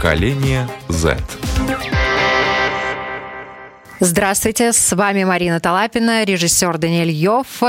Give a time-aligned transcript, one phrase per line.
[0.00, 1.18] Поколение Z.
[4.00, 7.62] Здравствуйте, с вами Марина Талапина, режиссер Даниэль Йофф.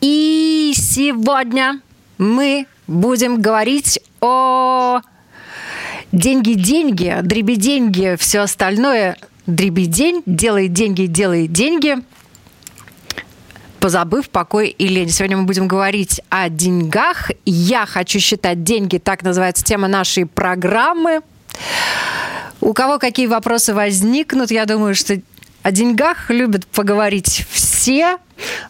[0.00, 1.80] И сегодня
[2.18, 5.02] мы будем говорить о
[6.10, 9.16] деньги-деньги, дреби-деньги, все остальное.
[9.46, 11.98] Дреби-день, делай деньги, делай деньги
[13.78, 15.10] позабыв покой и лень.
[15.10, 17.30] Сегодня мы будем говорить о деньгах.
[17.44, 21.20] Я хочу считать деньги, так называется тема нашей программы.
[22.60, 25.20] У кого какие вопросы возникнут, я думаю, что
[25.62, 28.18] о деньгах любят поговорить все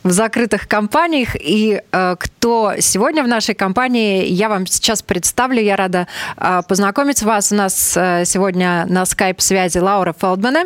[0.02, 1.34] в закрытых компаниях.
[1.34, 5.60] И э, кто сегодня в нашей компании, я вам сейчас представлю.
[5.60, 6.06] Я рада
[6.36, 7.50] э, познакомить вас.
[7.50, 10.64] У нас э, сегодня на скайп-связи Лаура Фелдмана.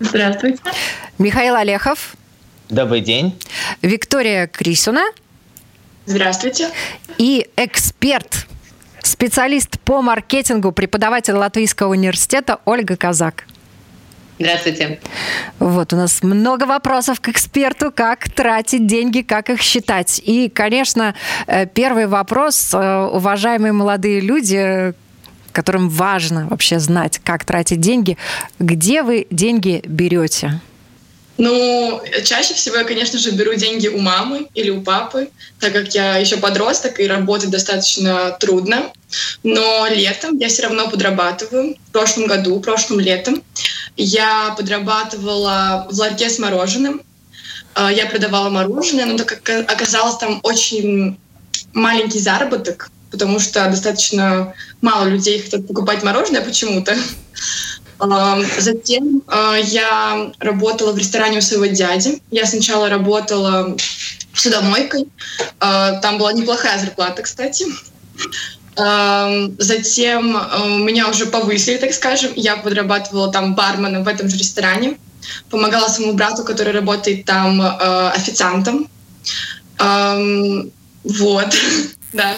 [0.00, 0.58] Здравствуйте.
[1.18, 2.14] Михаил Олехов.
[2.68, 3.36] Добрый день.
[3.82, 5.04] Виктория Крисуна.
[6.06, 6.70] Здравствуйте.
[7.18, 8.46] И эксперт,
[9.06, 13.44] специалист по маркетингу, преподаватель Латвийского университета Ольга Казак.
[14.38, 14.98] Здравствуйте.
[15.60, 20.20] Вот, у нас много вопросов к эксперту, как тратить деньги, как их считать.
[20.24, 21.14] И, конечно,
[21.46, 24.92] э, первый вопрос, э, уважаемые молодые люди,
[25.52, 28.18] которым важно вообще знать, как тратить деньги,
[28.58, 30.60] где вы деньги берете?
[31.36, 35.94] Ну, чаще всего я, конечно же, беру деньги у мамы или у папы, так как
[35.94, 38.92] я еще подросток и работать достаточно трудно.
[39.42, 41.76] Но летом я все равно подрабатываю.
[41.88, 43.42] В прошлом году, прошлым летом,
[43.96, 47.02] я подрабатывала в ларьке с мороженым.
[47.74, 51.18] А, я продавала мороженое, но так как оказалось там очень
[51.72, 56.96] маленький заработок, потому что достаточно мало людей хотят покупать мороженое почему-то.
[58.58, 62.20] Затем а, я работала в ресторане у своего дяди.
[62.30, 63.76] Я сначала работала
[64.34, 65.08] судомойкой.
[65.60, 67.66] А, там была неплохая зарплата, кстати.
[68.76, 72.32] Затем а, меня уже повысили, так скажем.
[72.36, 74.98] Я подрабатывала там барменом в этом же ресторане.
[75.48, 78.88] Помогала своему брату, который работает там официантом.
[79.78, 81.54] Вот.
[82.14, 82.36] Да.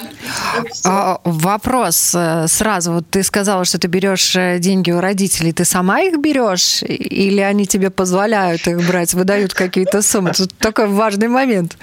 [0.84, 2.92] А, вопрос э, сразу.
[2.92, 5.52] Вот ты сказала, что ты берешь э, деньги у родителей.
[5.52, 6.82] Ты сама их берешь?
[6.82, 10.32] Или они тебе позволяют их брать, выдают какие-то суммы?
[10.32, 11.76] Тут такой важный момент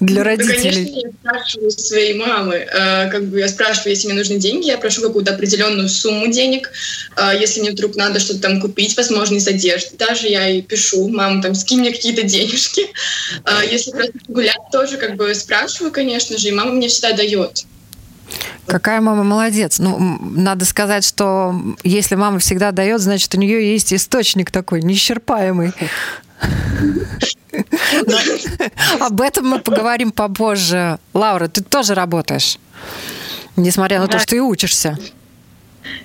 [0.00, 0.54] для родителей?
[0.54, 2.54] Ну, конечно, я спрашиваю своей мамы.
[2.54, 6.70] Э, как бы я спрашиваю, если мне нужны деньги, я прошу какую-то определенную сумму денег.
[7.16, 11.08] Э, если мне вдруг надо что-то там купить, возможно, из одежды, даже я и пишу,
[11.08, 12.86] мама, там, скинь мне какие-то денежки.
[13.44, 17.64] Э, если просто гулять, тоже как бы спрашиваю, конечно же, и мама мне всегда дает.
[18.66, 19.78] Какая мама молодец.
[19.78, 21.54] Ну, надо сказать, что
[21.84, 25.72] если мама всегда дает, значит, у нее есть источник такой неисчерпаемый.
[29.00, 30.98] Об этом мы поговорим попозже.
[31.14, 32.58] Лаура, ты тоже работаешь,
[33.56, 34.98] несмотря на то, что и учишься.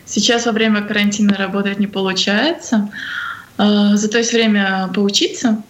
[0.05, 2.89] Сейчас во время карантина работать не получается.
[3.57, 5.61] А, зато есть время поучиться.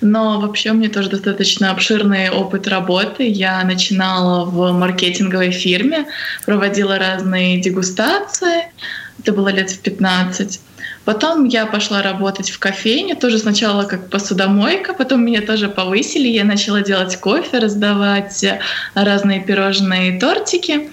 [0.00, 3.28] Но вообще у меня тоже достаточно обширный опыт работы.
[3.28, 6.06] Я начинала в маркетинговой фирме,
[6.44, 8.70] проводила разные дегустации.
[9.18, 10.60] Это было лет в 15.
[11.06, 16.42] Потом я пошла работать в кофейне, тоже сначала как посудомойка, потом меня тоже повысили, я
[16.42, 18.44] начала делать кофе, раздавать
[18.94, 20.90] разные пирожные и тортики.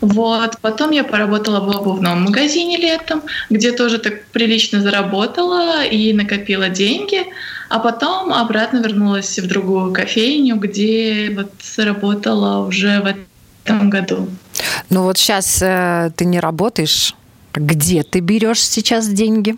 [0.00, 0.56] Вот.
[0.62, 7.26] Потом я поработала в обувном магазине летом, где тоже так прилично заработала и накопила деньги.
[7.68, 13.14] А потом обратно вернулась в другую кофейню, где вот работала уже в
[13.64, 14.28] этом году.
[14.88, 17.14] Ну вот сейчас э, ты не работаешь
[17.54, 19.56] где ты берешь сейчас деньги?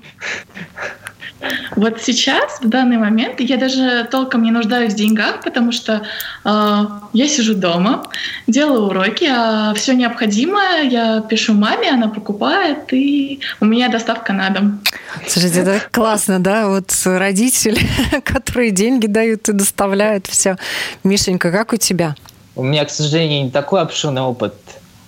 [1.77, 6.03] Вот сейчас, в данный момент, я даже толком не нуждаюсь в деньгах, потому что
[6.45, 8.07] э, я сижу дома,
[8.47, 14.51] делаю уроки, а все необходимое я пишу маме, она покупает, и у меня доставка на
[14.51, 14.81] дом.
[15.27, 16.69] Слушайте, это классно, да?
[16.69, 17.81] Вот родители,
[18.25, 20.57] которые деньги дают и доставляют все.
[21.03, 22.15] Мишенька, как у тебя?
[22.57, 24.55] У меня, к сожалению, не такой обширный опыт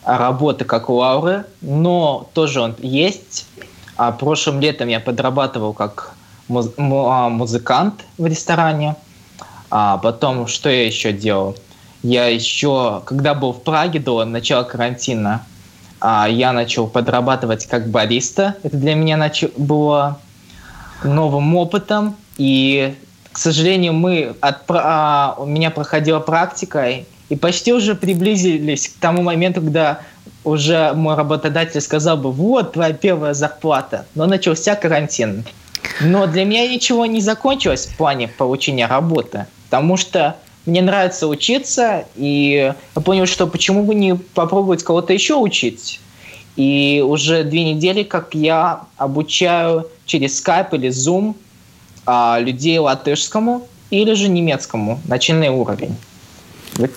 [0.07, 3.47] работы, как у Лауры, но тоже он есть.
[3.97, 6.13] А прошлым летом я подрабатывал как
[6.49, 8.95] муз- а, музыкант в ресторане.
[9.71, 11.57] А потом, что я еще делал?
[12.03, 15.43] Я еще, когда был в Праге до начала карантина,
[16.01, 18.55] а, я начал подрабатывать как бариста.
[18.63, 20.21] Это для меня нач- было
[21.03, 22.15] новым опытом.
[22.37, 22.95] И,
[23.33, 26.87] к сожалению, мы от, а, у меня проходила практика,
[27.29, 30.01] и почти уже приблизились к тому моменту, когда
[30.45, 35.45] уже мой работодатель сказал бы, вот твоя первая зарплата, но начался карантин.
[36.01, 40.37] Но для меня ничего не закончилось в плане получения работы, потому что
[40.67, 46.01] мне нравится учиться, и я понял, что почему бы не попробовать кого-то еще учить.
[46.57, 51.35] И уже две недели, как я обучаю через Skype или Zoom
[52.07, 55.97] а, людей латышскому или же немецкому, начальный уровень.
[56.77, 56.91] Вот,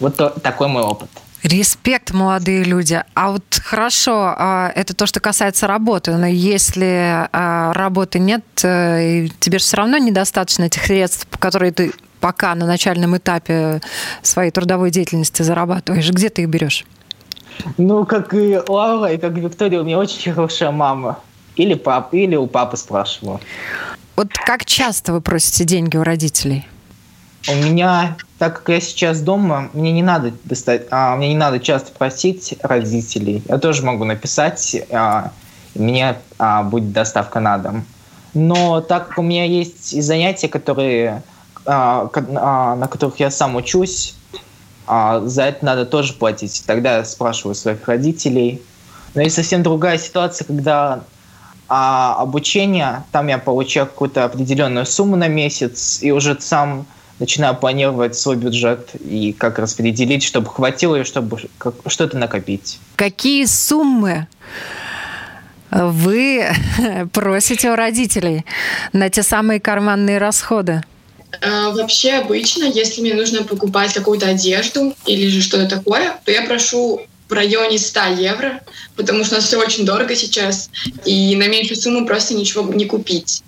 [0.00, 1.08] вот то, такой мой опыт.
[1.42, 3.02] Респект, молодые люди.
[3.12, 6.16] А вот хорошо, а, это то, что касается работы.
[6.16, 11.92] Но если а, работы нет, э, тебе же все равно недостаточно этих средств, которые ты
[12.20, 13.82] пока на начальном этапе
[14.22, 16.10] своей трудовой деятельности зарабатываешь.
[16.10, 16.86] Где ты их берешь?
[17.76, 21.18] Ну, как и Лаура, и как Виктория, у меня очень хорошая мама.
[21.56, 23.40] Или пап, или у папы спрашивала.
[24.16, 26.66] Вот как часто вы просите деньги у родителей?
[27.46, 31.60] У меня, так как я сейчас дома, мне не надо достать, а, мне не надо
[31.60, 33.42] часто просить родителей.
[33.48, 35.30] Я тоже могу написать, а,
[35.74, 37.84] мне а, будет доставка на дом.
[38.32, 41.22] Но так как у меня есть и занятия, которые,
[41.66, 44.14] а, а, на которых я сам учусь,
[44.86, 46.64] а, за это надо тоже платить.
[46.66, 48.62] Тогда я спрашиваю своих родителей.
[49.14, 51.04] Но есть совсем другая ситуация, когда
[51.66, 56.84] а обучение, там я получаю какую-то определенную сумму на месяц, и уже сам
[57.18, 61.38] начинаю планировать свой бюджет и как распределить, чтобы хватило и чтобы
[61.86, 62.78] что-то накопить.
[62.96, 64.26] Какие суммы
[65.70, 66.46] вы
[67.12, 68.44] просите у родителей
[68.92, 70.82] на те самые карманные расходы?
[71.42, 76.42] А, вообще обычно, если мне нужно покупать какую-то одежду или же что-то такое, то я
[76.42, 78.60] прошу в районе 100 евро,
[78.96, 80.68] потому что у нас все очень дорого сейчас,
[81.04, 83.42] и на меньшую сумму просто ничего не купить.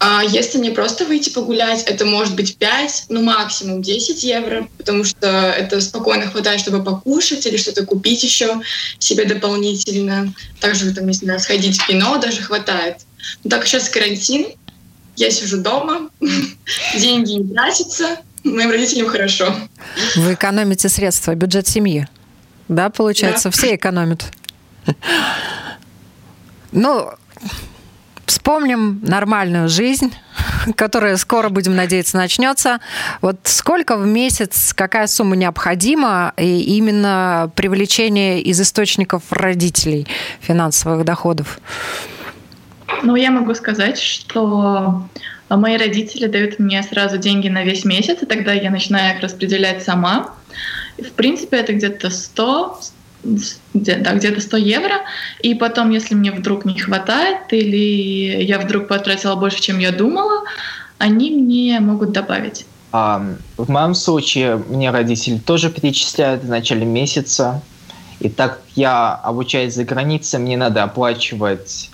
[0.00, 5.04] А если мне просто выйти погулять, это может быть 5, ну максимум 10 евро, потому
[5.04, 8.60] что это спокойно хватает, чтобы покушать или что-то купить еще
[8.98, 10.34] себе дополнительно.
[10.60, 12.98] Также, там, не знаю, сходить в кино даже хватает.
[13.44, 14.46] Но так как сейчас карантин,
[15.16, 16.10] я сижу дома,
[16.98, 19.54] деньги не тратятся, моим родителям хорошо.
[20.16, 22.08] Вы экономите средства, бюджет семьи?
[22.68, 23.52] Да, получается, да.
[23.52, 24.32] все экономят.
[26.72, 27.10] Ну,
[28.24, 30.12] вспомним нормальную жизнь,
[30.74, 32.80] которая скоро, будем надеяться, начнется.
[33.20, 40.06] Вот сколько в месяц, какая сумма необходима, и именно привлечение из источников родителей
[40.40, 41.60] финансовых доходов?
[43.02, 45.06] Ну, я могу сказать, что
[45.56, 49.82] мои родители дают мне сразу деньги на весь месяц, и тогда я начинаю их распределять
[49.82, 50.34] сама.
[50.98, 52.80] В принципе, это где-то 100,
[53.74, 54.94] да, где-то 100 евро.
[55.42, 60.44] И потом, если мне вдруг не хватает или я вдруг потратила больше, чем я думала,
[60.98, 62.66] они мне могут добавить.
[62.92, 63.24] А,
[63.56, 67.62] в моем случае мне родители тоже перечисляют в начале месяца.
[68.20, 71.90] И так как я обучаюсь за границей, мне надо оплачивать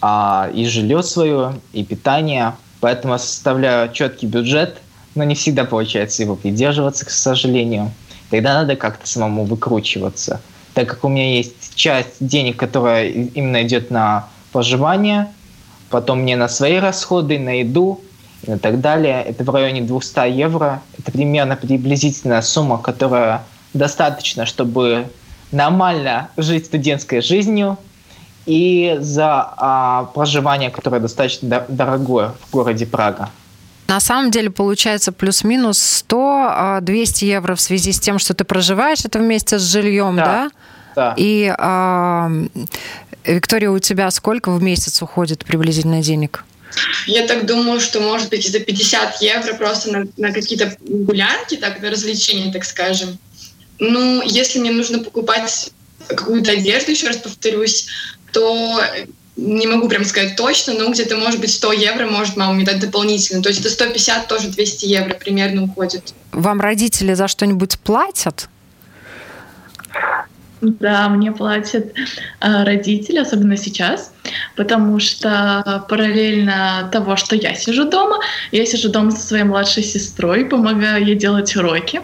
[0.00, 2.54] а, и жилье свое, и питание.
[2.82, 4.76] Поэтому я составляю четкий бюджет,
[5.14, 7.90] но не всегда получается его придерживаться, к сожалению
[8.32, 10.40] тогда надо как-то самому выкручиваться.
[10.72, 15.28] Так как у меня есть часть денег, которая именно идет на проживание,
[15.90, 18.00] потом мне на свои расходы, на еду
[18.46, 19.22] и так далее.
[19.22, 20.80] Это в районе 200 евро.
[20.98, 23.42] Это примерно приблизительная сумма, которая
[23.74, 25.08] достаточно, чтобы
[25.50, 27.76] нормально жить студентской жизнью
[28.46, 33.30] и за а, проживание, которое достаточно дорогое в городе Прага.
[33.88, 39.18] На самом деле получается плюс-минус 100-200 евро в связи с тем, что ты проживаешь это
[39.18, 40.50] вместе с жильем, да?
[40.94, 41.10] Да.
[41.10, 41.14] да.
[41.16, 42.30] И, а,
[43.24, 46.44] Виктория, у тебя сколько в месяц уходит приблизительно денег?
[47.06, 51.82] Я так думаю, что может быть за 50 евро просто на, на какие-то гулянки, так,
[51.82, 53.18] на развлечения, так скажем.
[53.78, 55.70] Ну, если мне нужно покупать
[56.08, 57.88] какую-то одежду, еще раз повторюсь,
[58.32, 58.80] то
[59.36, 62.80] не могу прям сказать точно, но где-то, может быть, 100 евро может мама мне дать
[62.80, 63.42] дополнительно.
[63.42, 66.14] То есть это 150, тоже 200 евро примерно уходит.
[66.32, 68.48] Вам родители за что-нибудь платят?
[70.60, 71.92] Да, мне платят
[72.40, 74.12] э, родители, особенно сейчас,
[74.54, 78.18] потому что параллельно того, что я сижу дома,
[78.52, 82.00] я сижу дома со своей младшей сестрой, помогаю ей делать уроки.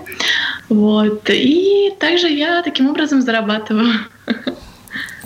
[0.69, 1.31] Вот.
[1.31, 3.93] И также я таким образом зарабатываю.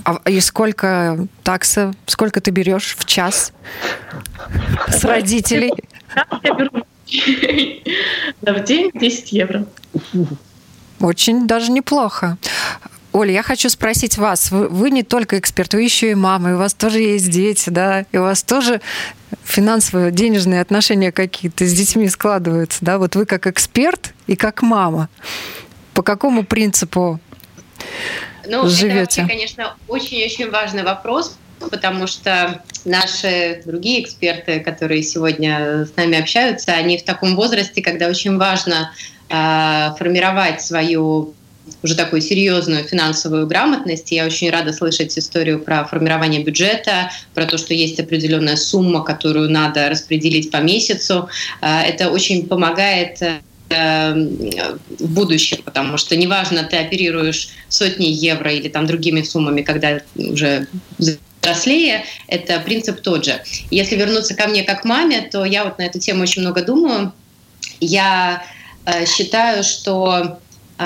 [0.05, 3.53] А и сколько такса, сколько ты берешь в час
[4.89, 5.73] с родителей?
[6.43, 6.85] Я беру
[8.43, 9.67] в день 10 евро.
[11.01, 12.39] Очень даже неплохо.
[13.13, 16.53] Оля, я хочу спросить вас, вы, вы не только эксперт, вы еще и мама, и
[16.55, 18.81] у вас тоже есть дети, да, и у вас тоже
[19.45, 25.11] финансовые, денежные отношения какие-то с детьми складываются, да, вот вы как эксперт и как мама.
[25.93, 27.21] По какому принципу
[28.47, 28.91] ну, живете?
[28.91, 31.37] это вообще, конечно, очень-очень важный вопрос,
[31.71, 38.09] потому что наши другие эксперты, которые сегодня с нами общаются, они в таком возрасте, когда
[38.09, 38.93] очень важно
[39.29, 41.35] э, формировать свою
[41.83, 44.11] уже такую серьезную финансовую грамотность.
[44.11, 49.51] Я очень рада слышать историю про формирование бюджета, про то, что есть определенная сумма, которую
[49.51, 51.29] надо распределить по месяцу.
[51.61, 53.23] Это очень помогает
[53.75, 60.67] в будущем, потому что неважно, ты оперируешь сотни евро или там другими суммами, когда уже
[61.43, 63.43] взрослее, это принцип тот же.
[63.71, 67.13] Если вернуться ко мне как маме, то я вот на эту тему очень много думаю.
[67.81, 68.45] Я
[68.85, 70.39] э, считаю, что
[70.79, 70.85] э,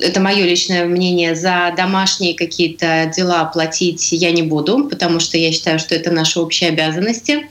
[0.00, 5.52] это мое личное мнение, за домашние какие-то дела платить я не буду, потому что я
[5.52, 7.48] считаю, что это наши общие обязанности.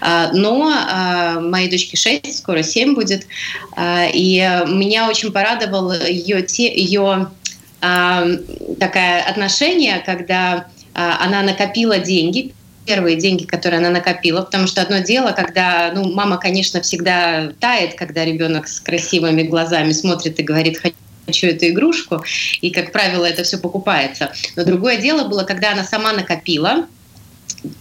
[0.00, 3.26] А, но а, моей дочке 6, скоро 7 будет,
[3.76, 7.28] а, и меня очень порадовало ее, ее
[7.80, 12.52] такое отношение, когда она накопила деньги,
[12.86, 17.94] первые деньги, которые она накопила, потому что одно дело, когда, ну, мама, конечно, всегда тает,
[17.94, 20.80] когда ребенок с красивыми глазами смотрит и говорит,
[21.26, 22.24] хочу эту игрушку,
[22.62, 24.32] и, как правило, это все покупается.
[24.56, 26.86] Но другое дело было, когда она сама накопила,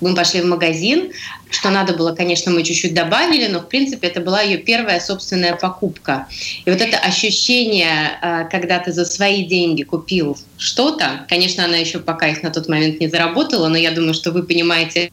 [0.02, 1.12] мы пошли в магазин,
[1.50, 5.56] что надо было, конечно, мы чуть-чуть добавили, но, в принципе, это была ее первая собственная
[5.56, 6.28] покупка.
[6.66, 12.00] И вот это ощущение, а, когда ты за свои деньги купил что-то, конечно, она еще
[12.00, 15.12] пока их на тот момент не заработала, но я думаю, что вы понимаете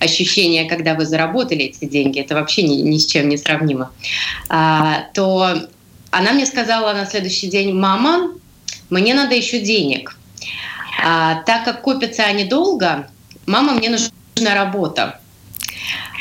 [0.00, 3.92] ощущение, когда вы заработали эти деньги, это вообще ни, ни с чем не сравнимо,
[4.48, 5.68] а, то
[6.10, 8.32] она мне сказала на следующий день, мама,
[8.90, 10.18] мне надо еще денег.
[11.02, 13.08] А, так как копятся они долго,
[13.46, 15.19] мама, мне нужна работа.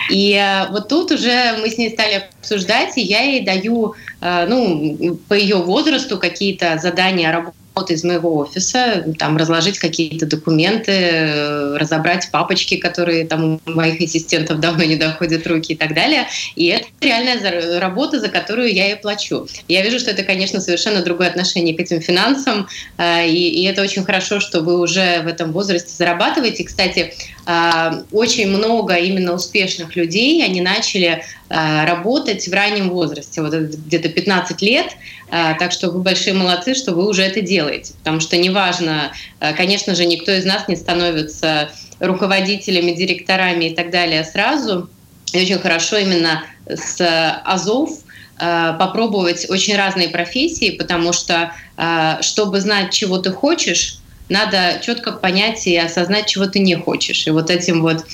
[0.09, 4.45] И э, вот тут уже мы с ней стали обсуждать, и я ей даю, э,
[4.47, 10.91] ну, по ее возрасту какие-то задания работы работа из моего офиса, там разложить какие-то документы,
[10.91, 16.27] э, разобрать папочки, которые там у моих ассистентов давно не доходят руки и так далее.
[16.55, 19.47] И это реальная работа, за которую я и плачу.
[19.67, 23.81] Я вижу, что это, конечно, совершенно другое отношение к этим финансам, э, и, и это
[23.81, 26.63] очень хорошо, что вы уже в этом возрасте зарабатываете.
[26.63, 27.13] Кстати,
[27.45, 34.61] э, очень много именно успешных людей, они начали работать в раннем возрасте, вот где-то 15
[34.61, 34.85] лет,
[35.29, 37.93] так что вы большие молодцы, что вы уже это делаете.
[37.99, 41.69] Потому что неважно, э, конечно же, никто из нас не становится
[41.99, 44.89] руководителями, директорами и так далее сразу.
[45.33, 46.99] И очень хорошо именно с
[47.45, 47.91] Азов
[48.39, 55.11] э, попробовать очень разные профессии, потому что э, чтобы знать, чего ты хочешь, надо четко
[55.11, 57.27] понять и осознать, чего ты не хочешь.
[57.27, 58.05] И вот этим вот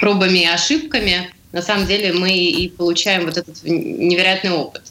[0.00, 4.82] пробами и ошибками на самом деле мы и получаем вот этот невероятный опыт.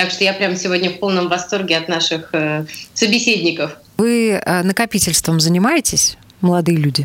[0.00, 2.64] Так что я прям сегодня в полном восторге от наших э,
[2.94, 3.76] собеседников.
[3.98, 7.04] Вы э, накопительством занимаетесь, молодые люди?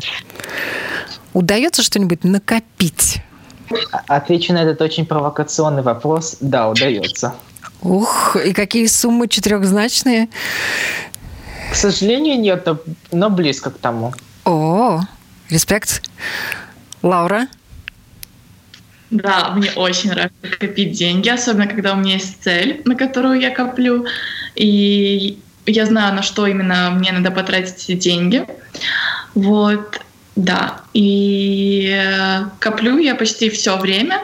[1.34, 3.18] Удается что-нибудь накопить?
[4.08, 6.38] Отвечу на этот очень провокационный вопрос.
[6.40, 7.34] Да, удается.
[7.82, 10.30] Ух, и какие суммы четырехзначные?
[11.70, 12.66] К сожалению, нет,
[13.12, 14.14] но близко к тому.
[14.46, 15.02] О,
[15.50, 16.02] респект.
[17.02, 17.48] Лаура?
[19.10, 23.50] Да, мне очень нравится копить деньги, особенно когда у меня есть цель, на которую я
[23.50, 24.06] коплю,
[24.56, 28.46] и я знаю, на что именно мне надо потратить эти деньги.
[29.34, 30.00] Вот,
[30.34, 30.80] да.
[30.92, 34.20] И э, коплю я почти все время,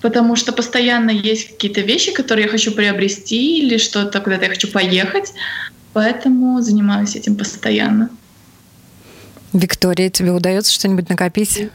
[0.00, 4.68] потому что постоянно есть какие-то вещи, которые я хочу приобрести или что-то, куда-то я хочу
[4.68, 5.32] поехать,
[5.92, 8.10] поэтому занимаюсь этим постоянно.
[9.52, 11.68] Виктория, тебе удается что-нибудь накопить?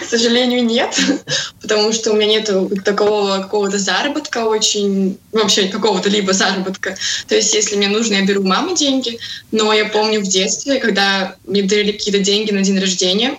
[0.00, 0.98] К сожалению, нет,
[1.62, 2.50] потому что у меня нет
[2.84, 6.96] такого какого-то заработка очень, вообще какого-то либо заработка.
[7.28, 9.18] То есть, если мне нужно, я беру у мамы деньги,
[9.52, 13.38] но я помню в детстве, когда мне дарили какие-то деньги на день рождения,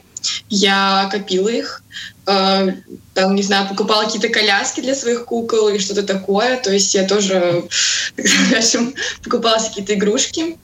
[0.50, 1.84] я копила их,
[2.28, 2.68] э,
[3.14, 6.58] там, не знаю, покупала какие-то коляски для своих кукол или что-то такое.
[6.58, 7.66] То есть я тоже,
[8.16, 10.58] так скажем, покупала какие-то игрушки.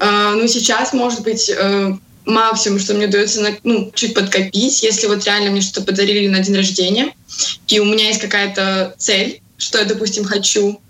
[0.00, 1.92] Э, ну, сейчас, может быть, э,
[2.28, 6.56] максимум, что мне удается ну, чуть подкопить, если вот реально мне что-то подарили на день
[6.56, 7.12] рождения,
[7.66, 10.80] и у меня есть какая-то цель, что я, допустим, хочу.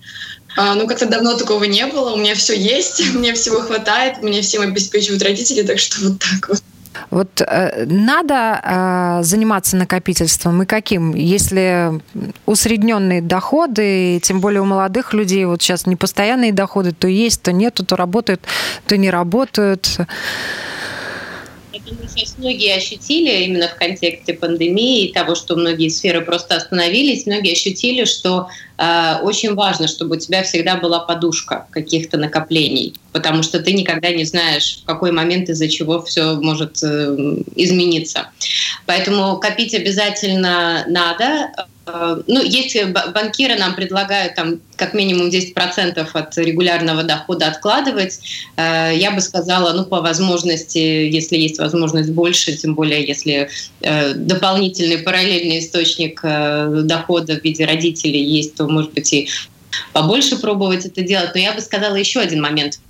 [0.56, 4.42] А, ну, как-то давно такого не было, у меня все есть, мне всего хватает, мне
[4.42, 6.62] всем обеспечивают родители, так что вот так вот.
[7.10, 11.14] Вот э, надо э, заниматься накопительством и каким?
[11.14, 12.00] Если
[12.44, 17.80] усредненные доходы, тем более у молодых людей, вот сейчас непостоянные доходы, то есть, то нет,
[17.86, 18.42] то работают,
[18.86, 19.98] то не работают
[21.80, 27.26] думаю, сейчас многие ощутили именно в контексте пандемии и того, что многие сферы просто остановились,
[27.26, 33.42] многие ощутили, что э, очень важно, чтобы у тебя всегда была подушка каких-то накоплений, потому
[33.42, 37.16] что ты никогда не знаешь, в какой момент из-за чего все может э,
[37.56, 38.28] измениться.
[38.86, 41.52] Поэтому копить обязательно надо.
[42.26, 42.76] Ну, есть
[43.14, 48.20] банкиры нам предлагают там как минимум 10% от регулярного дохода откладывать.
[48.56, 53.48] Я бы сказала, ну, по возможности, если есть возможность больше, тем более если
[53.80, 59.28] дополнительный параллельный источник дохода в виде родителей есть, то, может быть, и
[59.92, 61.30] побольше пробовать это делать.
[61.34, 62.78] Но я бы сказала еще один момент–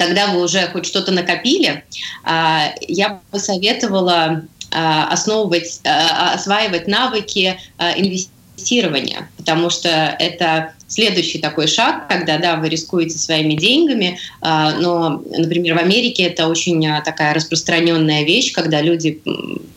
[0.00, 1.84] когда вы уже хоть что-то накопили,
[2.24, 12.38] я бы советовала основывать, а, осваивать навыки инвестирования, потому что это следующий такой шаг, когда,
[12.38, 18.82] да, вы рискуете своими деньгами, но, например, в Америке это очень такая распространенная вещь, когда
[18.82, 19.22] люди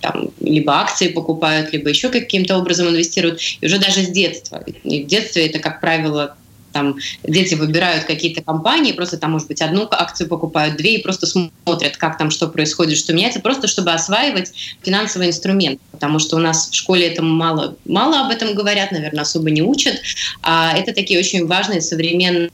[0.02, 4.64] там, либо акции покупают, либо еще каким-то образом инвестируют, и уже даже с детства.
[4.84, 6.36] И в детстве это, как правило,
[6.74, 11.27] там дети выбирают какие-то компании, просто там, может быть, одну акцию покупают, две, и просто
[11.27, 14.51] смотрят, как там что происходит, что меняется, просто чтобы осваивать
[14.82, 19.22] финансовый инструмент, потому что у нас в школе это мало, мало об этом говорят, наверное,
[19.22, 20.01] особо не учат,
[20.42, 22.50] а это такие очень важные современные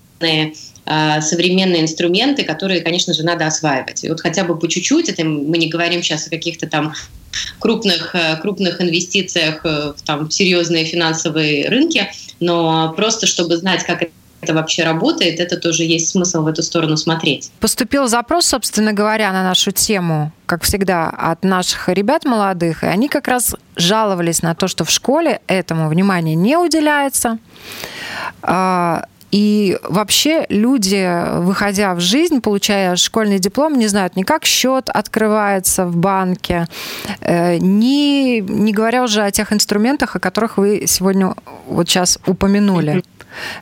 [0.85, 4.03] современные инструменты, которые, конечно же, надо осваивать.
[4.03, 6.93] И вот хотя бы по чуть-чуть, это мы не говорим сейчас о каких-то там
[7.59, 12.09] крупных, э, крупных инвестициях э, в там, серьезные финансовые рынки,
[12.39, 14.03] но просто чтобы знать, как
[14.41, 17.51] это вообще работает, это тоже есть смысл в эту сторону смотреть.
[17.59, 23.09] Поступил запрос, собственно говоря, на нашу тему, как всегда, от наших ребят молодых, и они
[23.09, 27.37] как раз жаловались на то, что в школе этому внимания не уделяется.
[29.31, 31.07] И вообще люди,
[31.39, 36.67] выходя в жизнь, получая школьный диплом, не знают ни как счет открывается в банке,
[37.21, 41.35] э, ни, не говоря уже о тех инструментах, о которых вы сегодня
[41.67, 43.03] вот сейчас упомянули.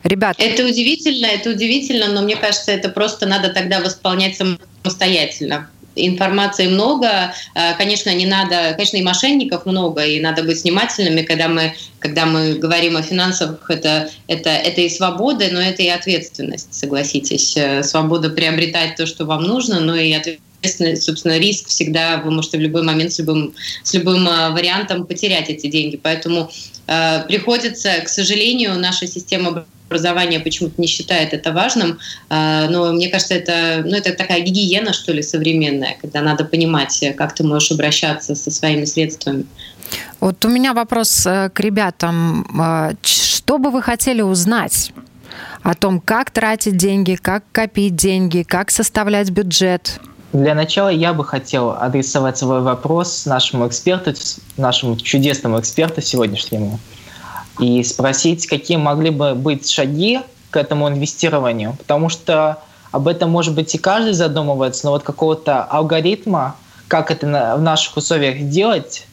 [0.03, 0.37] Ребят.
[0.39, 7.33] Это удивительно, это удивительно, но мне кажется, это просто надо тогда восполнять самостоятельно информации много,
[7.55, 12.25] э, конечно, не надо, конечно, и мошенников много, и надо быть внимательными, когда мы, когда
[12.25, 17.55] мы говорим о финансах, это, это, это и свобода, но это и ответственность, согласитесь.
[17.57, 22.57] Э, свобода приобретать то, что вам нужно, но и ответственность, собственно, риск всегда, вы можете
[22.57, 25.99] в любой момент с любым, с любым э, вариантом потерять эти деньги.
[26.01, 26.51] Поэтому
[26.87, 33.09] э, приходится, к сожалению, наша система образование почему-то не считает это важным, а, но мне
[33.09, 37.71] кажется, это, ну, это такая гигиена, что ли, современная, когда надо понимать, как ты можешь
[37.71, 39.45] обращаться со своими средствами.
[40.19, 42.45] Вот у меня вопрос э, к ребятам.
[42.59, 44.91] А, что бы вы хотели узнать
[45.63, 49.99] о том, как тратить деньги, как копить деньги, как составлять бюджет?
[50.33, 54.13] Для начала я бы хотел адресовать свой вопрос нашему эксперту,
[54.57, 56.79] нашему чудесному эксперту сегодняшнему
[57.59, 62.59] и спросить, какие могли бы быть шаги к этому инвестированию, потому что
[62.91, 66.55] об этом, может быть, и каждый задумывается, но вот какого-то алгоритма,
[66.87, 69.05] как это в наших условиях делать,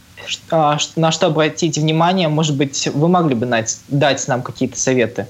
[0.51, 3.47] а, на что обратить внимание, может быть, вы могли бы
[3.89, 5.27] дать нам какие-то советы?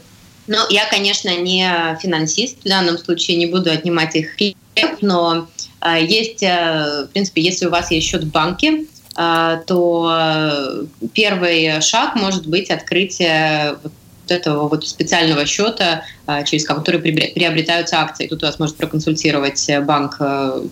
[0.46, 1.66] Ну, я, конечно, не
[2.00, 4.56] финансист, в данном случае не буду отнимать их хлеб,
[5.00, 5.48] но
[5.80, 11.80] а, есть, э, в принципе, если у вас есть счет в банке, то э, первый
[11.80, 13.92] шаг может быть открытие вот
[14.28, 18.26] этого вот специального счета, а, через который приобретаются акции.
[18.26, 20.62] Тут вас может проконсультировать банк э,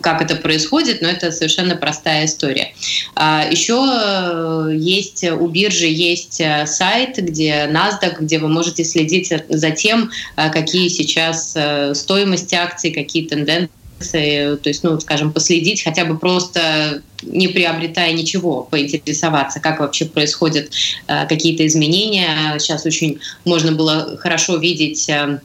[0.00, 2.72] как это происходит, но это совершенно простая история.
[3.14, 9.70] А, Еще э, есть у биржи есть сайт, где NASDAQ, где вы можете следить за
[9.72, 11.56] тем, какие сейчас
[11.98, 18.62] стоимости акций, какие тенденции то есть, ну, скажем, последить, хотя бы просто не приобретая ничего,
[18.62, 20.70] поинтересоваться, как вообще происходят
[21.06, 22.58] э, какие-то изменения.
[22.58, 25.40] Сейчас очень можно было хорошо видеть э,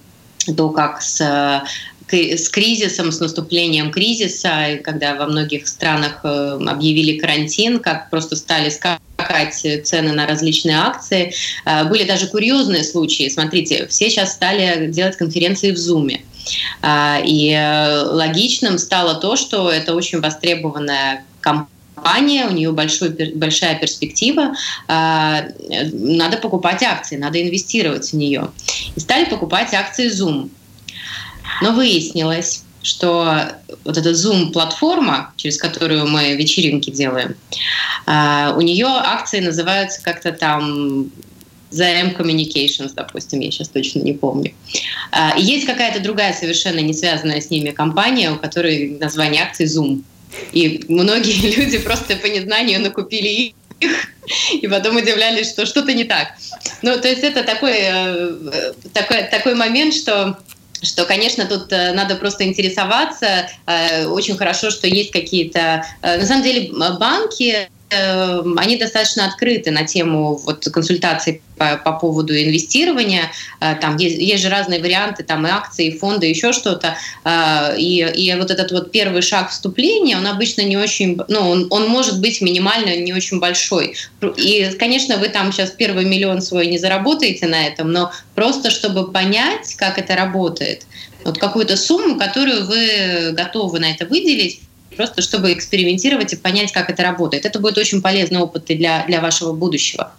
[0.56, 1.22] то, как с
[2.14, 8.70] с кризисом, с наступлением кризиса, когда во многих странах э, объявили карантин, как просто стали
[8.70, 11.34] скакать цены на различные акции.
[11.66, 13.30] Э, были даже курьезные случаи.
[13.30, 16.20] Смотрите, все сейчас стали делать конференции в Zoom.
[16.82, 23.80] А, и э, логичным стало то, что это очень востребованная компания, у нее большой, большая
[23.80, 24.56] перспектива,
[24.88, 25.44] а,
[25.94, 28.52] надо покупать акции, надо инвестировать в нее.
[28.96, 30.50] И стали покупать акции Zoom.
[31.62, 33.52] Но выяснилось, что
[33.86, 37.36] вот эта Zoom-платформа, через которую мы вечеринки делаем,
[38.06, 41.12] а, у нее акции называются как-то там
[41.72, 44.54] ZM Communications, допустим, я сейчас точно не помню.
[45.12, 49.66] А, и есть какая-то другая совершенно не связанная с ними компания, у которой название акций
[49.66, 50.04] Zoom.
[50.52, 53.54] И многие люди просто по незнанию накупили их,
[54.62, 56.34] и потом удивлялись, что что-то не так.
[56.82, 60.38] Ну, то есть это такой, э, такой, такой момент, что
[60.84, 63.48] что, конечно, тут э, надо просто интересоваться.
[63.68, 65.86] Э, очень хорошо, что есть какие-то...
[66.02, 73.32] На самом деле банки они достаточно открыты на тему вот, консультаций по, по поводу инвестирования.
[73.60, 76.96] Э, там есть, есть же разные варианты, там и акции, и фонды, еще что-то.
[77.24, 81.68] Э, и, и вот этот вот первый шаг вступления, он обычно не очень, ну, он,
[81.70, 83.96] он может быть минимально не очень большой.
[84.38, 89.12] И, конечно, вы там сейчас первый миллион свой не заработаете на этом, но просто чтобы
[89.12, 90.86] понять, как это работает,
[91.24, 94.62] вот какую-то сумму, которую вы готовы на это выделить,
[95.02, 97.46] просто чтобы экспериментировать и понять, как это работает.
[97.46, 100.12] Это будет очень полезный опыт и для, для вашего будущего.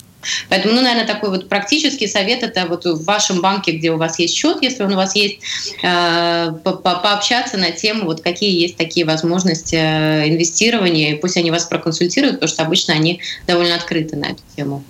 [0.48, 4.18] Поэтому, ну, наверное, такой вот практический совет это вот в вашем банке, где у вас
[4.18, 5.38] есть счет, если он у вас есть,
[5.82, 11.50] э, по пообщаться на тему, вот какие есть такие возможности э, инвестирования, и пусть они
[11.50, 14.84] вас проконсультируют, потому что обычно они довольно открыты на эту тему.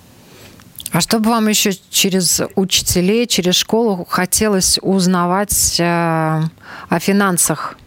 [0.91, 7.77] А что бы вам еще через учителей, через школу хотелось узнавать э, о финансах?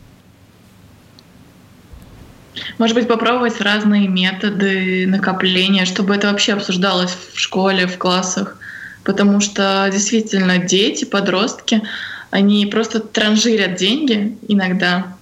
[2.79, 8.59] Может быть, попробовать разные методы накопления, чтобы это вообще обсуждалось в школе, в классах.
[9.05, 11.83] Потому что действительно дети, подростки,
[12.31, 15.17] они просто транжирят деньги иногда,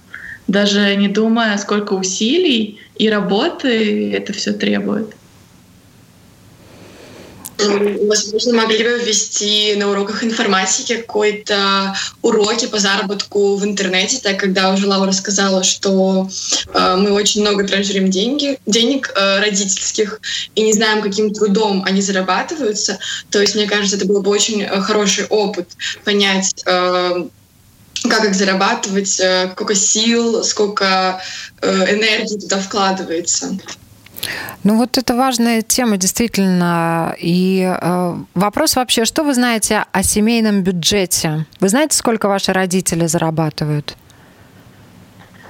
[0.47, 5.15] даже не думая, сколько усилий и работы это все требует.
[8.07, 14.71] Возможно, могли бы ввести на уроках информатики какой-то уроки по заработку в интернете, так когда
[14.73, 16.29] уже Лаура сказала, что
[16.73, 20.19] э, мы очень много транжирим деньги, денег э, родительских
[20.55, 22.99] и не знаем, каким трудом они зарабатываются.
[23.29, 25.69] То есть, мне кажется, это был бы очень э, хороший опыт
[26.03, 27.25] понять, э,
[28.09, 31.21] как их зарабатывать, э, сколько сил, сколько
[31.61, 33.57] э, энергии туда вкладывается.
[34.63, 37.15] Ну вот это важная тема, действительно.
[37.19, 41.45] И э, вопрос вообще, что вы знаете о семейном бюджете?
[41.59, 43.95] Вы знаете, сколько ваши родители зарабатывают?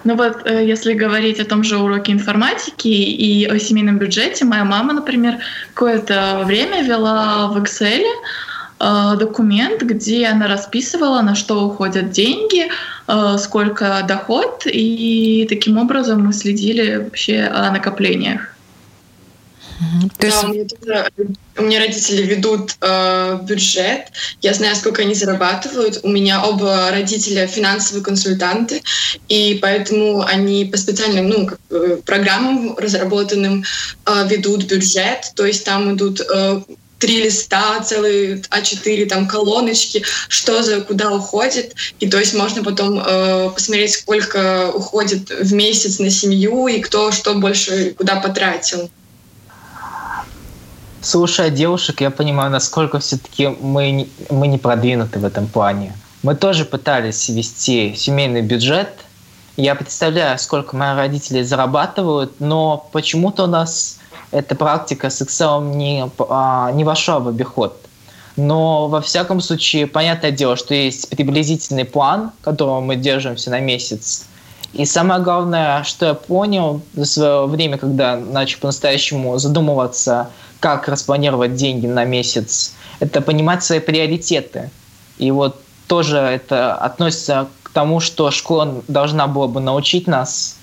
[0.05, 4.63] Ну вот, э, если говорить о том же уроке информатики и о семейном бюджете, моя
[4.63, 5.39] мама, например,
[5.73, 8.03] какое-то время вела в Excel
[8.79, 12.67] э, документ, где она расписывала, на что уходят деньги,
[13.07, 18.54] э, сколько доход, и таким образом мы следили вообще о накоплениях.
[20.17, 20.41] То есть...
[20.41, 21.11] Да, у, меня тоже,
[21.57, 24.07] у меня родители ведут э, бюджет,
[24.41, 25.99] я знаю, сколько они зарабатывают.
[26.03, 28.81] У меня оба родителя финансовые консультанты,
[29.27, 33.63] и поэтому они по специальным ну, как, программам разработанным
[34.05, 35.31] э, ведут бюджет.
[35.35, 36.61] То есть там идут э,
[36.99, 41.75] три листа, целые А4 там колоночки, что за куда уходит.
[41.99, 47.11] И то есть можно потом э, посмотреть, сколько уходит в месяц на семью и кто
[47.11, 48.89] что больше куда потратил
[51.05, 55.93] слушая девушек, я понимаю, насколько все-таки мы, мы не продвинуты в этом плане.
[56.23, 58.89] Мы тоже пытались вести семейный бюджет.
[59.55, 63.99] Я представляю, сколько мои родители зарабатывают, но почему-то у нас
[64.31, 67.79] эта практика с Excel не, а, не вошла в обиход.
[68.35, 74.25] Но во всяком случае, понятное дело, что есть приблизительный план, которого мы держимся на месяц.
[74.73, 80.31] И самое главное, что я понял за свое время, когда начал по-настоящему задумываться
[80.65, 84.71] как распланировать деньги на месяц, это понимать свои приоритеты.
[85.19, 90.57] И вот тоже это относится к тому, что школа должна была бы научить нас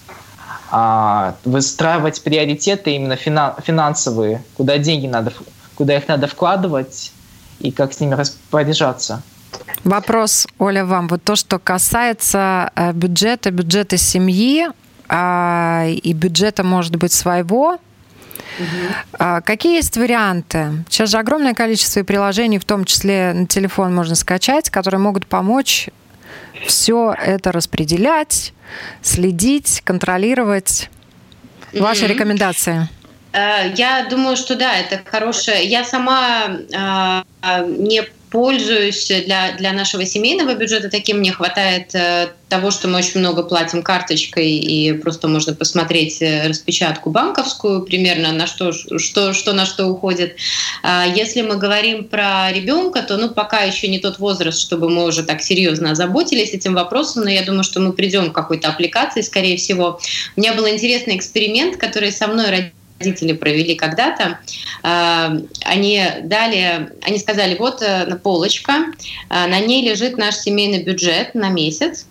[0.73, 5.33] а, выстраивать приоритеты именно финансовые, куда деньги надо,
[5.77, 7.13] куда их надо вкладывать
[7.61, 9.23] и как с ними распоряжаться.
[9.85, 11.07] Вопрос, Оля, вам.
[11.07, 14.67] Вот то, что касается э, бюджета, бюджета семьи
[15.09, 17.79] а, и бюджета, может быть, своего,
[18.59, 19.43] Угу.
[19.45, 20.85] Какие есть варианты?
[20.89, 25.89] Сейчас же огромное количество приложений, в том числе на телефон можно скачать, которые могут помочь
[26.67, 28.53] все это распределять,
[29.03, 30.91] следить, контролировать.
[31.73, 32.13] Ваши угу.
[32.13, 32.89] рекомендации?
[33.33, 35.65] Э, я думаю, что да, это хорошее.
[35.65, 41.19] Я сама э, не пользуюсь для, для нашего семейного бюджета таким.
[41.19, 46.49] Мне хватает э, того, что мы очень много платим карточкой, и просто можно посмотреть э,
[46.49, 50.37] распечатку банковскую примерно, на что, что, что на что уходит.
[50.83, 55.05] А если мы говорим про ребенка, то ну, пока еще не тот возраст, чтобы мы
[55.05, 59.21] уже так серьезно озаботились этим вопросом, но я думаю, что мы придем к какой-то аппликации,
[59.21, 60.01] скорее всего.
[60.37, 64.39] У меня был интересный эксперимент, который со мной родился родители провели когда-то,
[64.83, 68.87] а, они дали, они сказали, вот э, на полочка,
[69.29, 72.07] а, на ней лежит наш семейный бюджет на месяц,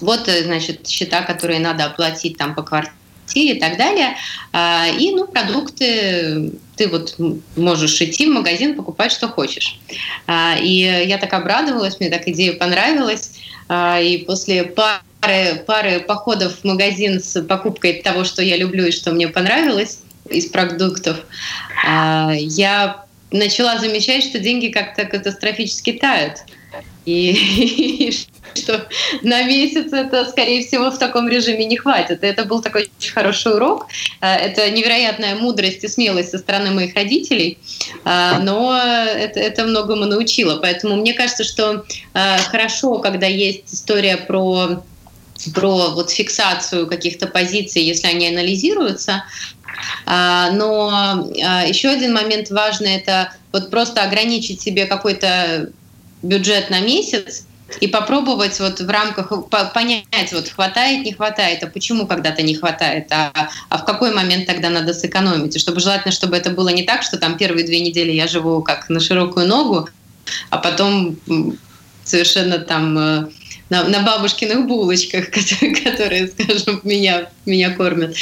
[0.00, 2.96] вот, э, значит, счета, которые надо оплатить там по квартире
[3.34, 4.16] и так далее.
[4.52, 7.16] А, и, ну, продукты ты вот
[7.56, 9.80] можешь идти в магазин, покупать, что хочешь.
[10.60, 13.32] И я так обрадовалась, мне так идея понравилась.
[13.72, 19.12] И после пары, пары походов в магазин с покупкой того, что я люблю и что
[19.12, 21.18] мне понравилось, из продуктов,
[21.86, 26.38] а, я начала замечать, что деньги как-то катастрофически тают.
[27.04, 28.12] И,
[28.54, 28.86] что
[29.22, 32.24] на месяц это, скорее всего, в таком режиме не хватит.
[32.24, 33.86] И это был такой очень хороший урок.
[34.20, 37.58] А, это невероятная мудрость и смелость со стороны моих родителей,
[38.04, 40.58] а, но это, это многому научило.
[40.60, 44.82] Поэтому мне кажется, что хорошо, когда есть история про
[45.54, 49.24] про вот фиксацию каких-то позиций, если они анализируются.
[50.04, 55.70] А, но а, еще один момент важный– это вот просто ограничить себе какой-то
[56.22, 57.46] бюджет на месяц,
[57.80, 59.32] и попробовать вот в рамках
[59.74, 63.32] понять, вот хватает, не хватает, а почему когда-то не хватает, а,
[63.68, 65.56] а в какой момент тогда надо сэкономить.
[65.56, 68.62] И чтобы желательно, чтобы это было не так, что там первые две недели я живу
[68.62, 69.88] как на широкую ногу,
[70.50, 71.16] а потом
[72.04, 73.26] совершенно там э,
[73.70, 78.16] на, на бабушкиных булочках, которые, которые, скажем, меня, меня кормят.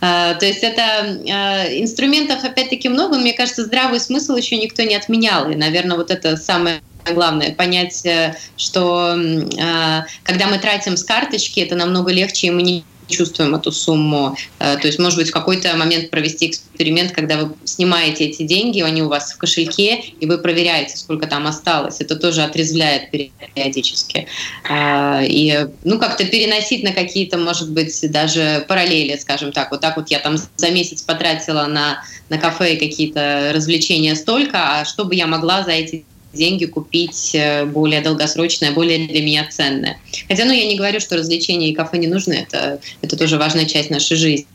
[0.00, 3.18] А, то есть это а, инструментов опять-таки много.
[3.18, 5.50] Мне кажется, здравый смысл еще никто не отменял.
[5.50, 6.80] И, наверное, вот это самое
[7.14, 9.16] главное понять, э, что
[9.60, 14.36] а, когда мы тратим с карточки, это намного легче, и мы не чувствуем эту сумму.
[14.58, 18.80] Э, то есть, может быть, в какой-то момент провести эксперимент, когда вы снимаете эти деньги,
[18.80, 22.00] они у вас в кошельке, и вы проверяете, сколько там осталось.
[22.00, 24.26] Это тоже отрезвляет периодически.
[24.68, 29.70] Э, и, ну, как-то переносить на какие-то, может быть, даже параллели, скажем так.
[29.70, 34.84] Вот так вот я там за месяц потратила на, на кафе какие-то развлечения столько, а
[34.84, 39.98] что бы я могла за эти деньги купить э, более долгосрочное, более для меня ценное.
[40.28, 43.64] Хотя, ну, я не говорю, что развлечения и кафе не нужны, это, это тоже важная
[43.66, 44.46] часть нашей жизни.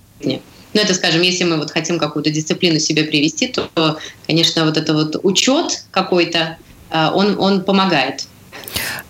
[0.73, 4.93] Но это, скажем, если мы вот хотим какую-то дисциплину себе привести, то, конечно, вот это
[4.93, 6.57] вот учет какой-то,
[6.89, 8.25] э, он, он помогает.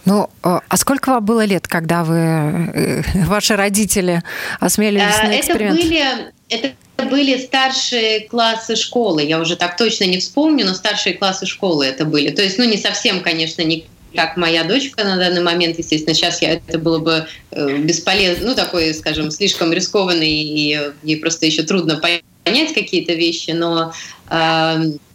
[0.06, 4.24] Ну, э, а сколько вам было лет, когда вы, ваши родители
[4.60, 5.80] осмелились на эксперимент?
[5.80, 6.04] Это были,
[6.50, 9.24] это были старшие классы школы.
[9.24, 12.30] Я уже так точно не вспомню, но старшие классы школы это были.
[12.30, 16.42] То есть, ну, не совсем, конечно, не как моя дочка на данный момент, естественно, сейчас
[16.42, 21.64] я, это было бы э, бесполезно, ну, такой, скажем, слишком рискованный, и ей просто еще
[21.64, 23.92] трудно понять какие-то вещи, но
[24.30, 24.34] э,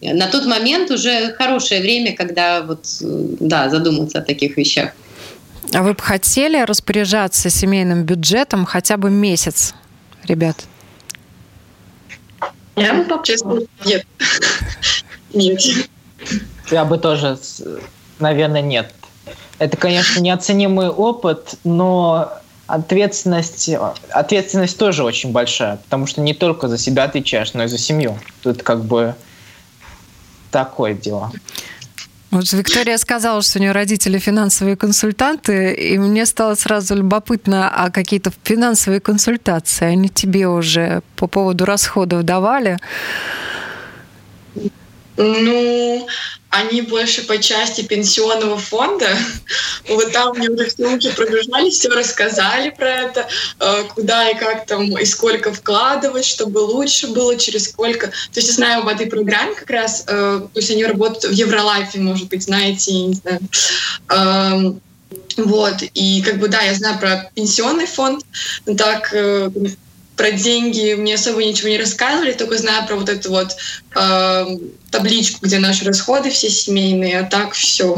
[0.00, 4.90] на тот момент уже хорошее время, когда вот, да, задуматься о таких вещах.
[5.72, 9.74] А вы бы хотели распоряжаться семейным бюджетом хотя бы месяц,
[10.24, 10.56] ребят?
[12.78, 13.66] Я бы попробовала.
[13.84, 14.06] Нет.
[15.34, 15.60] Нет.
[16.70, 17.38] Я бы тоже,
[18.18, 18.92] наверное, нет.
[19.58, 22.32] Это, конечно, неоценимый опыт, но
[22.66, 23.70] ответственность,
[24.10, 28.18] ответственность тоже очень большая, потому что не только за себя отвечаешь, но и за семью.
[28.42, 29.14] Тут как бы
[30.50, 31.32] такое дело.
[32.30, 37.90] Вот Виктория сказала, что у нее родители финансовые консультанты, и мне стало сразу любопытно, а
[37.90, 42.78] какие-то финансовые консультации они тебе уже по поводу расходов давали?
[45.16, 46.06] Ну,
[46.50, 49.08] они больше по части пенсионного фонда.
[49.88, 54.66] Вот там мне уже все руки пробежали, все рассказали про это, э, куда и как
[54.66, 58.08] там, и сколько вкладывать, чтобы лучше было, через сколько.
[58.08, 61.32] То есть я знаю об этой программе как раз, э, то есть они работают в
[61.32, 63.40] Евролайфе, может быть, знаете, не знаю.
[64.10, 64.80] Эм,
[65.36, 68.24] вот, и как бы, да, я знаю про пенсионный фонд,
[68.66, 69.50] но так э,
[70.18, 73.56] про деньги мне особо ничего не рассказывали, только знаю про вот эту вот
[73.94, 74.46] э,
[74.90, 77.96] табличку, где наши расходы все семейные, а так все.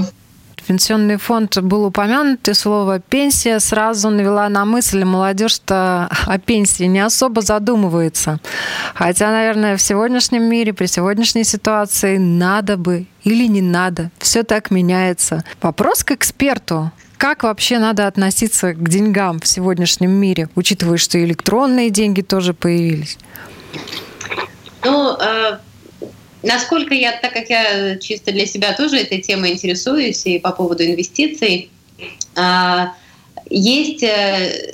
[0.67, 7.01] Пенсионный фонд был упомянут, и слово «пенсия» сразу навела на мысль молодежь-то о пенсии не
[7.01, 8.39] особо задумывается.
[8.95, 14.13] Хотя, наверное, в сегодняшнем мире, при сегодняшней ситуации надо бы или не надо.
[14.19, 15.43] Все так меняется.
[15.61, 16.93] Вопрос к эксперту.
[17.21, 23.19] Как вообще надо относиться к деньгам в сегодняшнем мире, учитывая, что электронные деньги тоже появились?
[24.83, 25.59] Ну, э,
[26.43, 30.83] насколько я, так как я чисто для себя тоже этой темой интересуюсь и по поводу
[30.83, 31.69] инвестиций,
[32.37, 32.87] э,
[33.51, 34.73] есть э,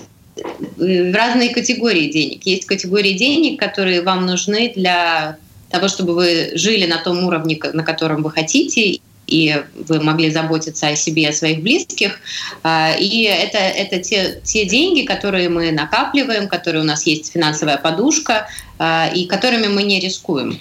[0.79, 2.47] разные категории денег.
[2.47, 7.83] Есть категории денег, которые вам нужны для того, чтобы вы жили на том уровне, на
[7.83, 12.21] котором вы хотите, и вы могли заботиться о себе и о своих близких.
[12.63, 17.77] А, и это, это те, те деньги, которые мы накапливаем, которые у нас есть финансовая
[17.77, 20.61] подушка, а, и которыми мы не рискуем.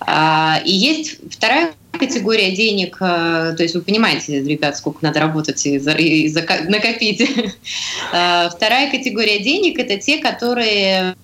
[0.00, 5.78] А, и есть вторая категория денег, то есть вы понимаете, ребят, сколько надо работать и,
[5.78, 7.22] накопить.
[8.08, 11.14] Вторая категория денег– это те, которые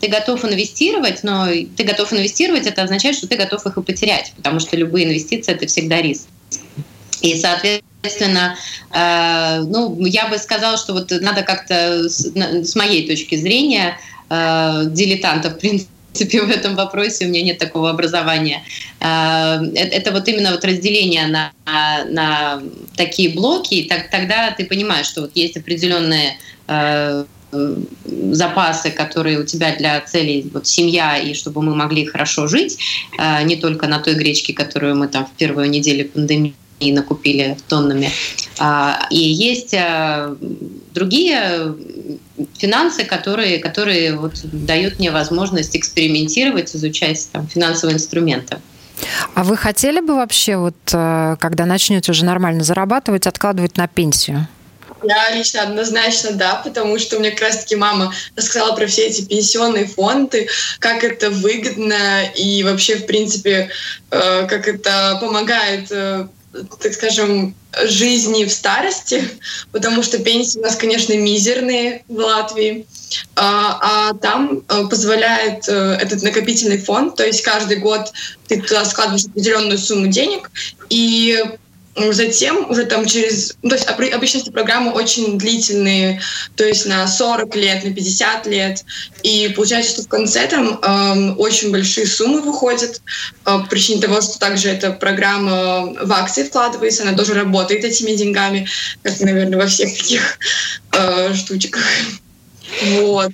[0.00, 4.32] ты готов инвестировать, но ты готов инвестировать, это означает, что ты готов их и потерять,
[4.36, 6.26] потому что любые инвестиции это всегда риск.
[7.20, 8.56] И, соответственно,
[8.92, 14.84] э, ну, я бы сказала, что вот надо как-то, с, с моей точки зрения, э,
[14.86, 18.62] дилетанта, в принципе, в этом вопросе у меня нет такого образования.
[19.00, 21.52] А, это вот именно вот разделение на,
[22.08, 22.62] на
[22.96, 27.26] такие блоки, и так, тогда ты понимаешь, что вот есть определенные а,
[28.32, 32.78] запасы, которые у тебя для целей вот семья и чтобы мы могли хорошо жить,
[33.18, 38.10] а, не только на той гречке, которую мы там в первую неделю пандемии накупили тоннами.
[39.10, 39.74] И есть
[40.92, 41.74] другие
[42.58, 48.58] финансы, которые, которые вот дают мне возможность экспериментировать, изучать там, финансовые инструменты.
[49.34, 54.46] А вы хотели бы вообще, вот, э, когда начнете уже нормально зарабатывать, откладывать на пенсию?
[55.06, 59.86] Я лично однозначно да, потому что мне как раз-таки мама рассказала про все эти пенсионные
[59.86, 63.70] фонды, как это выгодно и вообще, в принципе,
[64.10, 66.26] э, как это помогает э,
[66.80, 69.28] так скажем, жизни в старости,
[69.72, 72.86] потому что пенсии у нас, конечно, мизерные в Латвии,
[73.34, 78.12] а, а там э, позволяет этот накопительный фонд, то есть каждый год
[78.46, 80.52] ты туда складываешь определенную сумму денег,
[80.88, 81.44] и
[81.96, 83.56] Затем уже там через...
[83.62, 86.20] Ну, то есть обычно эти программы очень длительные,
[86.56, 88.84] то есть на 40 лет, на 50 лет.
[89.22, 93.00] И получается, что в конце там э, очень большие суммы выходят.
[93.46, 98.12] Э, по причине того, что также эта программа в акции вкладывается, она тоже работает этими
[98.12, 98.66] деньгами,
[99.02, 100.38] как, наверное, во всех таких
[100.92, 101.82] э, штучках.
[102.98, 103.30] Вот.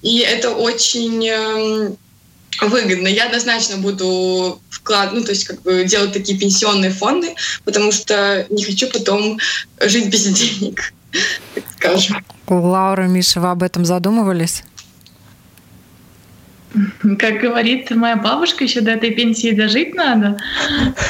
[0.00, 1.98] И это очень...
[2.60, 3.08] Выгодно.
[3.08, 8.46] Я однозначно буду вклад, ну, то есть как бы делать такие пенсионные фонды, потому что
[8.50, 9.38] не хочу потом
[9.80, 10.92] жить без денег,
[11.54, 12.24] так скажем.
[12.48, 14.64] Лаура, Миша, вы об этом задумывались?
[17.18, 20.36] Как говорит моя бабушка, еще до этой пенсии дожить надо.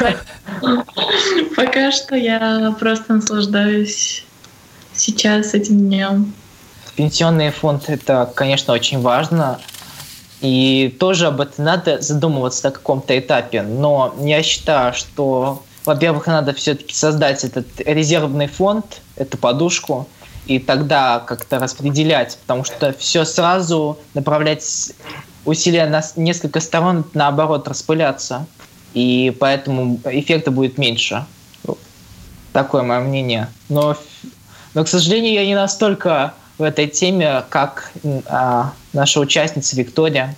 [1.57, 4.25] Пока что я просто наслаждаюсь
[4.95, 6.33] сейчас этим днем.
[6.97, 9.61] Пенсионный фонд– это, конечно, очень важно,
[10.40, 13.62] и тоже об этом надо задумываться на каком-то этапе.
[13.62, 20.09] Но я считаю, что, во-первых, надо все-таки создать этот резервный фонд, эту подушку,
[20.46, 24.92] и тогда как-то распределять, потому что все сразу направлять
[25.44, 28.46] усилия на несколько сторон, наоборот, распыляться.
[28.94, 31.27] И поэтому эффекта будет меньше.
[32.53, 33.48] Такое мое мнение.
[33.68, 33.96] Но,
[34.72, 37.92] но к сожалению, я не настолько в этой теме, как
[38.27, 40.35] а, наша участница Виктория.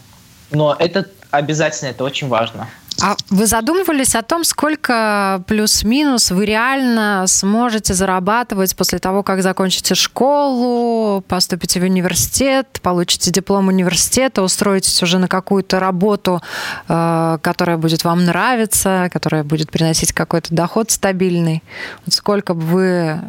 [0.50, 2.68] Но это обязательно, это очень важно.
[3.02, 9.94] А вы задумывались о том, сколько плюс-минус вы реально сможете зарабатывать после того, как закончите
[9.94, 16.42] школу, поступите в университет, получите диплом университета, устроитесь уже на какую-то работу,
[16.88, 21.62] э, которая будет вам нравиться, которая будет приносить какой-то доход стабильный?
[22.06, 23.20] Сколько бы вы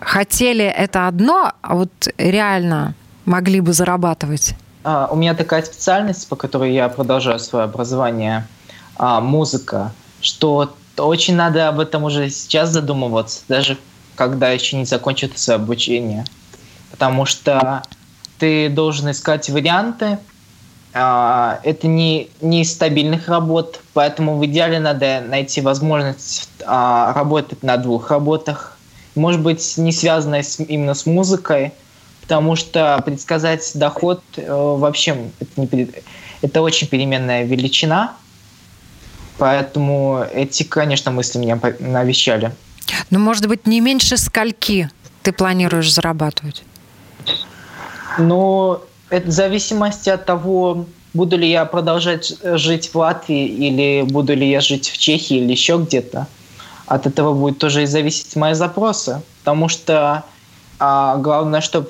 [0.00, 4.54] хотели это одно, а вот реально могли бы зарабатывать?
[4.84, 8.46] А, у меня такая специальность, по которой я продолжаю свое образование,
[8.96, 13.78] а, музыка, что очень надо об этом уже сейчас задумываться, даже
[14.14, 16.24] когда еще не закончится обучение.
[16.90, 17.82] Потому что
[18.38, 20.18] ты должен искать варианты.
[20.94, 27.78] А, это не, не стабильных работ, поэтому в идеале надо найти возможность а, работать на
[27.78, 28.76] двух работах.
[29.14, 31.72] Может быть, не связанной с, именно с музыкой,
[32.22, 35.88] потому что предсказать доход э, вообще это, не,
[36.40, 38.14] это очень переменная величина,
[39.38, 42.52] поэтому эти, конечно, мысли меня навещали.
[43.10, 44.90] Ну, может быть, не меньше скольки
[45.22, 46.62] ты планируешь зарабатывать?
[48.18, 54.34] Ну, это в зависимости от того, буду ли я продолжать жить в Латвии или буду
[54.34, 56.26] ли я жить в Чехии или еще где-то.
[56.92, 60.24] От этого будет тоже и зависеть мои запросы, потому что
[60.78, 61.88] а главное, чтобы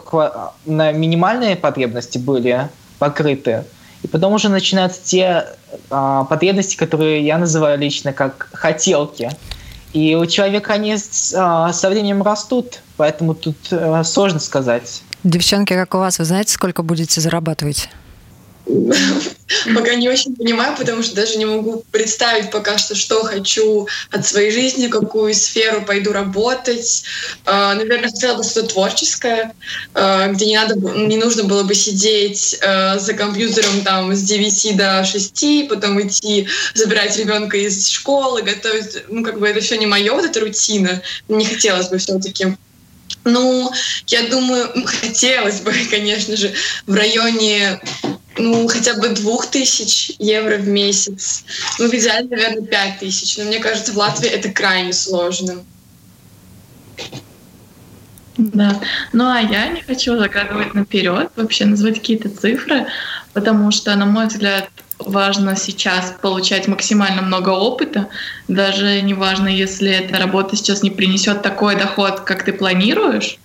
[0.65, 2.69] на минимальные потребности были
[3.01, 3.65] покрыты.
[4.05, 5.47] И потом уже начинаются те
[5.91, 9.29] а, потребности, которые я называю лично как хотелки.
[9.93, 10.97] И у человека они
[11.35, 15.03] а, со временем растут, поэтому тут а, сложно сказать.
[15.25, 17.89] Девчонки, как у вас, вы знаете, сколько будете зарабатывать?
[19.75, 24.27] Пока не очень понимаю, потому что даже не могу представить пока что, что хочу от
[24.27, 27.05] своей жизни, какую сферу пойду работать.
[27.45, 29.55] А, наверное, хотела бы что-то творческое,
[29.95, 34.77] а, где не, надо, не нужно было бы сидеть а, за компьютером там с 9
[34.77, 39.05] до 6, потом идти забирать ребенка из школы, готовить.
[39.09, 41.03] Ну, как бы это все не мое, вот эта рутина.
[41.29, 42.57] Не хотелось бы все-таки
[43.25, 43.71] ну,
[44.09, 46.53] я думаю, хотелось бы, конечно же,
[46.87, 47.81] в районе
[48.39, 51.45] ну, хотя бы двух тысяч евро в месяц.
[51.79, 53.37] Ну, в идеале, наверное, пять тысяч.
[53.39, 55.65] Но мне кажется, в Латвии это крайне сложно.
[58.37, 58.81] Да.
[59.13, 62.87] Ну а я не хочу загадывать наперед, вообще назвать какие-то цифры,
[63.35, 68.09] потому что, на мой взгляд, важно сейчас получать максимально много опыта,
[68.49, 73.39] даже не важно, если эта работа сейчас не принесет такой доход, как ты планируешь,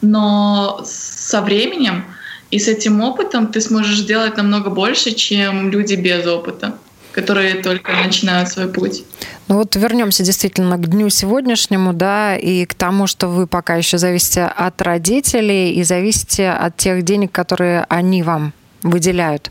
[0.00, 2.04] но со временем
[2.50, 6.74] и с этим опытом ты сможешь сделать намного больше, чем люди без опыта
[7.12, 9.04] которые только начинают свой путь.
[9.48, 13.98] Ну вот вернемся действительно к дню сегодняшнему, да, и к тому, что вы пока еще
[13.98, 19.50] зависите от родителей и зависите от тех денег, которые они вам выделяют.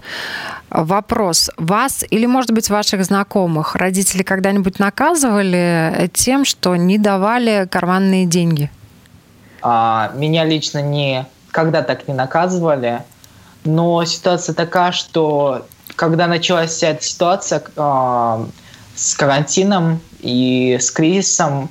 [0.70, 1.52] Вопрос.
[1.58, 8.72] Вас или, может быть, ваших знакомых родители когда-нибудь наказывали тем, что не давали карманные деньги?
[9.62, 13.04] А, меня лично не когда так не наказывали,
[13.66, 18.45] но ситуация такая, что когда началась вся эта ситуация э,
[18.95, 21.70] с карантином и с кризисом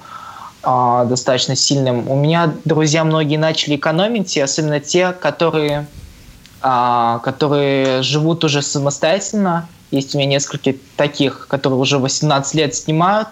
[0.63, 5.87] э, достаточно сильным, у меня друзья многие начали экономить, и особенно те, которые
[6.61, 9.69] а, которые живут уже самостоятельно.
[9.91, 13.29] Есть у меня несколько таких, которые уже 18 лет снимают,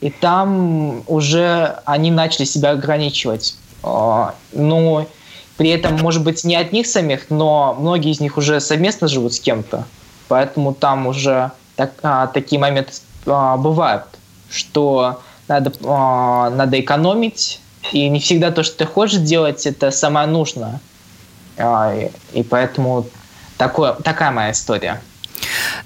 [0.00, 3.56] и там уже они начали себя ограничивать.
[3.82, 5.08] А, ну,
[5.56, 9.34] при этом, может быть, не от них самих, но многие из них уже совместно живут
[9.34, 9.84] с кем-то.
[10.28, 12.92] Поэтому там уже так, а, такие моменты
[13.26, 14.04] а, бывают,
[14.50, 17.60] что надо, а, надо экономить,
[17.92, 20.80] и не всегда то, что ты хочешь делать, это самое нужное.
[21.56, 21.94] А,
[22.32, 23.06] и поэтому
[23.56, 25.00] такое, такая моя история.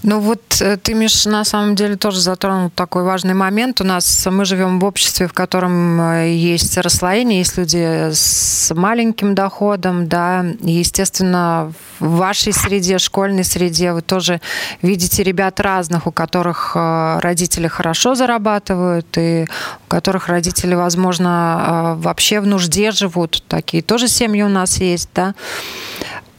[0.05, 3.81] Ну вот э, ты, Миш, на самом деле тоже затронул такой важный момент.
[3.81, 9.35] У нас мы живем в обществе, в котором э, есть расслоение, есть люди с маленьким
[9.35, 14.41] доходом, да, естественно, в вашей среде, школьной среде вы тоже
[14.83, 19.47] видите ребят разных, у которых э, родители хорошо зарабатывают и
[19.87, 23.43] у которых родители, возможно, вообще в нужде живут.
[23.49, 25.35] Такие тоже семьи у нас есть, да.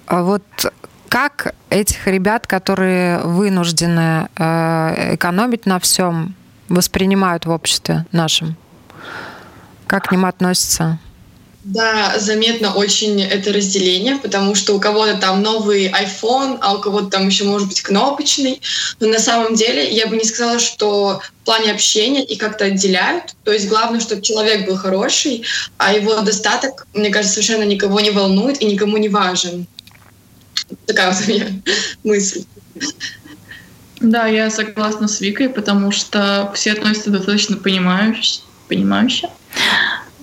[0.05, 0.43] А вот
[1.09, 6.35] как этих ребят, которые вынуждены э, экономить на всем,
[6.69, 8.55] воспринимают в обществе нашем?
[9.87, 10.99] Как к ним относятся?
[11.63, 17.07] Да, заметно очень это разделение, потому что у кого-то там новый iPhone, а у кого-то
[17.07, 18.61] там еще может быть кнопочный.
[18.99, 23.35] Но на самом деле я бы не сказала, что в плане общения и как-то отделяют.
[23.43, 25.43] То есть главное, чтобы человек был хороший,
[25.77, 29.67] а его достаток, мне кажется, совершенно никого не волнует и никому не важен.
[30.85, 31.47] Такая вот у меня
[32.03, 32.43] мысль.
[33.99, 38.41] Да, я согласна с Викой, потому что все относятся достаточно понимающе.
[38.67, 39.29] понимающе.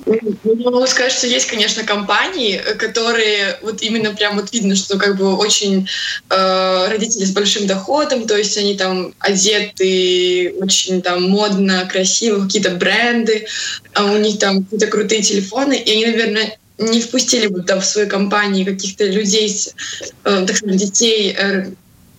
[0.07, 5.17] Ну, могу сказать, что есть, конечно, компании, которые вот именно прям вот видно, что как
[5.17, 5.89] бы очень
[6.31, 12.71] э, родители с большим доходом, то есть они там одеты очень там модно, красиво, какие-то
[12.71, 13.49] бренды,
[13.95, 17.87] а у них там какие-то крутые телефоны, и они, наверное, не впустили бы там в
[17.87, 19.55] свою компанию каких-то людей,
[20.25, 21.71] э, так сказать, детей, э,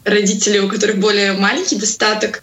[0.03, 2.41] родителей, у которых более маленький достаток.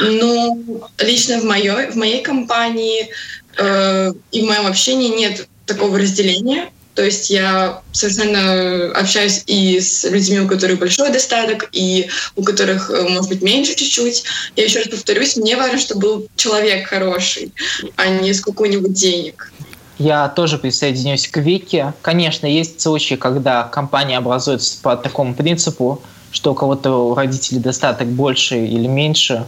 [0.00, 0.58] Но
[0.98, 3.08] лично в моей, в моей компании
[3.56, 6.70] э, и в моем общении нет такого разделения.
[6.94, 12.90] То есть я совершенно общаюсь и с людьми, у которых большой достаток, и у которых,
[12.90, 14.24] э, может быть, меньше чуть-чуть.
[14.56, 17.52] Я еще раз повторюсь, мне важно, чтобы был человек хороший,
[17.96, 19.52] а не сколько-нибудь денег.
[19.98, 21.94] Я тоже присоединюсь к Вике.
[22.02, 28.08] Конечно, есть случаи, когда компания образуется по такому принципу, что у кого-то у родителей достаток
[28.08, 29.46] больше или меньше.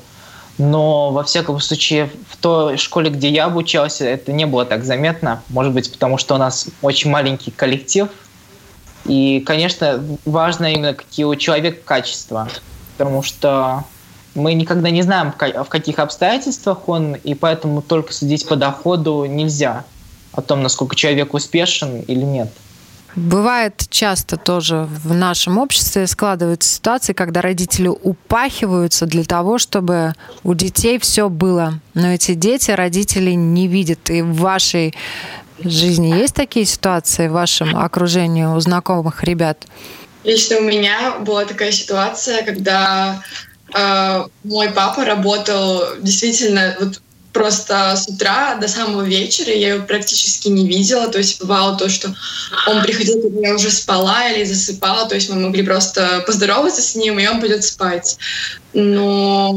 [0.58, 5.42] Но, во всяком случае, в той школе, где я обучался, это не было так заметно.
[5.48, 8.08] Может быть, потому что у нас очень маленький коллектив.
[9.04, 12.48] И, конечно, важно именно какие у человека качества.
[12.96, 13.84] Потому что
[14.34, 19.84] мы никогда не знаем, в каких обстоятельствах он, и поэтому только судить по доходу нельзя
[20.36, 22.48] о том, насколько человек успешен или нет.
[23.16, 30.12] Бывает часто тоже в нашем обществе складываются ситуации, когда родители упахиваются для того, чтобы
[30.44, 31.80] у детей все было.
[31.94, 34.10] Но эти дети родители не видят.
[34.10, 34.94] И в вашей
[35.60, 39.66] жизни есть такие ситуации в вашем окружении у знакомых ребят?
[40.22, 43.22] Лично у меня была такая ситуация, когда
[43.74, 47.00] э, мой папа работал действительно вот
[47.36, 51.08] просто с утра до самого вечера я его практически не видела.
[51.08, 52.14] То есть бывало то, что
[52.66, 55.06] он приходил, когда я уже спала или засыпала.
[55.06, 58.16] То есть мы могли просто поздороваться с ним, и он пойдет спать.
[58.72, 59.52] Но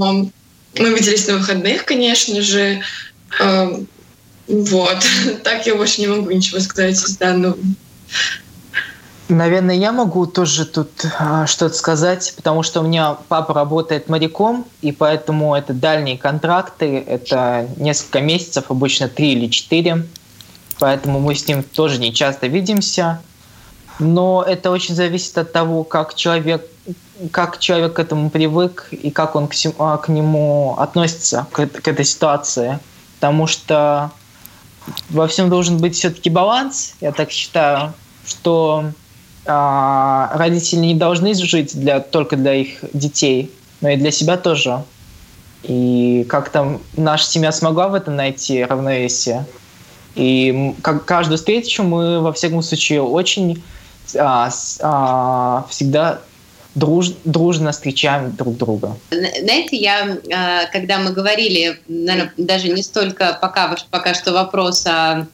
[0.75, 2.81] мы виделись на выходных, конечно же.
[3.39, 3.87] Эм,
[4.47, 4.97] вот.
[5.43, 7.57] Так я больше не могу ничего сказать из данного.
[9.29, 14.65] Наверное, я могу тоже тут а, что-то сказать, потому что у меня папа работает моряком,
[14.81, 20.07] и поэтому это дальние контракты, это несколько месяцев, обычно три или четыре.
[20.79, 23.21] поэтому мы с ним тоже не часто видимся.
[23.99, 26.65] Но это очень зависит от того, как человек,
[27.31, 31.87] как человек к этому привык и как он к, а, к нему относится, к, к
[31.87, 32.79] этой ситуации.
[33.19, 34.09] Потому что
[35.09, 37.93] во всем должен быть все-таки баланс, я так считаю,
[38.25, 38.85] что
[39.51, 44.83] а, родители не должны жить для, только для их детей, но и для себя тоже.
[45.63, 49.45] И как там наша семья смогла в этом найти равновесие.
[50.15, 53.63] И как каждую встречу мы, во всяком случае, очень
[54.15, 54.49] а,
[54.81, 56.21] а, всегда
[56.75, 58.97] друж, дружно встречаем друг друга.
[59.09, 65.25] Знаете, я, а, когда мы говорили, наверное, даже не столько пока, пока что вопрос, а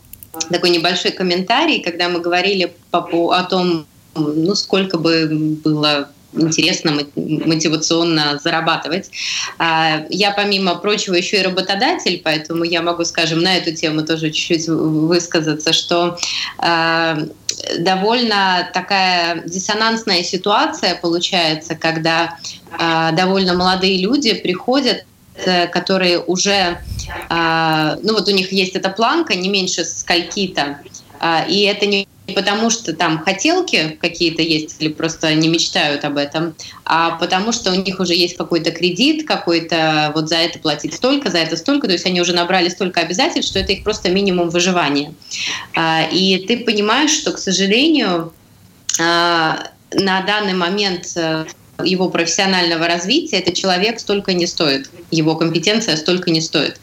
[0.50, 3.86] такой небольшой комментарий, когда мы говорили по, о том,
[4.16, 9.10] ну, сколько бы было интересно мотивационно зарабатывать.
[9.58, 14.32] А, я, помимо прочего, еще и работодатель, поэтому я могу, скажем, на эту тему тоже
[14.32, 16.18] чуть-чуть высказаться, что
[16.58, 17.18] а,
[17.80, 22.38] довольно такая диссонансная ситуация получается, когда
[22.78, 25.06] а, довольно молодые люди приходят
[25.38, 26.80] э, которые уже,
[27.30, 30.80] ну вот у них есть эта планка не меньше скольки-то,
[31.50, 36.56] и это не потому что там хотелки какие-то есть или просто не мечтают об этом,
[36.84, 41.30] а потому что у них уже есть какой-то кредит, какой-то вот за это платить столько,
[41.30, 44.50] за это столько, то есть они уже набрали столько обязательств, что это их просто минимум
[44.50, 45.14] выживания.
[45.76, 48.34] А, и ты понимаешь, что, к сожалению,
[49.00, 51.46] а, на данный момент э,
[51.84, 56.80] его профессионального развития этот человек столько не стоит, его компетенция столько не стоит.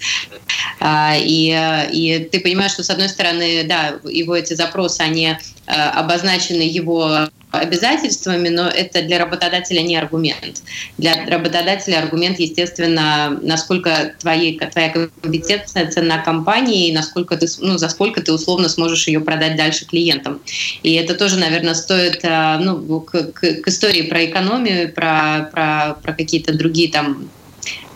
[0.80, 1.56] А, и,
[1.92, 7.28] и ты понимаешь, что с одной стороны, да, его эти запросы, они э, обозначены его
[7.52, 10.62] обязательствами, но это для работодателя не аргумент.
[10.98, 17.88] Для работодателя аргумент, естественно, насколько твои, твоя компетенция цена компании, и насколько ты, ну, за
[17.88, 20.40] сколько ты условно сможешь ее продать дальше клиентам.
[20.82, 25.96] И это тоже, наверное, стоит э, ну, к, к, к истории про экономию, про, про,
[26.02, 27.28] про какие-то другие там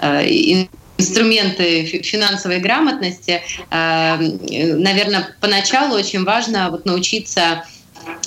[0.00, 0.26] э,
[0.98, 7.64] инструменты финансовой грамотности, э, наверное, поначалу очень важно вот научиться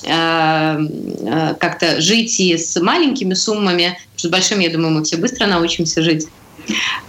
[0.01, 6.27] как-то жить и с маленькими суммами, с большими, я думаю, мы все быстро научимся жить.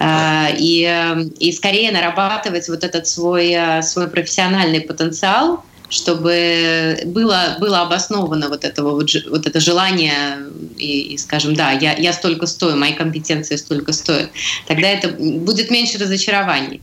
[0.02, 8.64] И, и скорее нарабатывать вот этот свой, свой профессиональный потенциал, чтобы было, было обосновано вот,
[8.64, 10.38] этого, вот, вот это желание
[10.78, 14.30] и, и, скажем, да, я, я столько стою, мои компетенции столько стоят,
[14.66, 16.80] тогда это будет меньше разочарований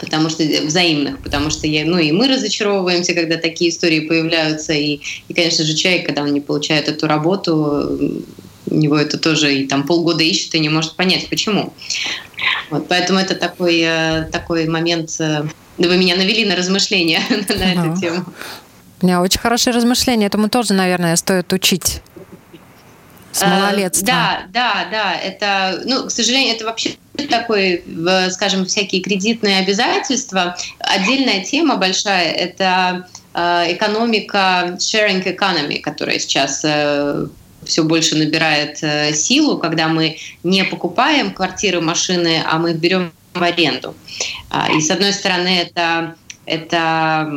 [0.00, 5.00] потому что взаимных, потому что я, ну и мы разочаровываемся, когда такие истории появляются, и,
[5.28, 7.98] и конечно же человек, когда он не получает эту работу,
[8.66, 11.72] у него это тоже и там полгода ищет и не может понять, почему.
[12.70, 15.44] Вот, поэтому это такой, э, такой момент э,
[15.80, 18.24] да вы меня навели на размышления на эту тему.
[19.00, 20.26] У меня очень хорошие размышления.
[20.26, 22.02] Этому тоже, наверное, стоит учить
[23.32, 24.06] с э, малолетства.
[24.06, 25.14] Да, да, да.
[25.14, 26.96] Это, ну, к сожалению, это вообще
[27.28, 27.82] такой,
[28.30, 30.56] скажем, всякие кредитные обязательства.
[30.78, 37.26] Отдельная тема большая– это э, экономика, sharing economy, которая сейчас э,
[37.64, 38.78] все больше набирает
[39.16, 43.94] силу, когда мы не покупаем квартиры, машины, а мы берем в аренду.
[44.50, 46.14] А, и с одной стороны это
[46.50, 47.30] это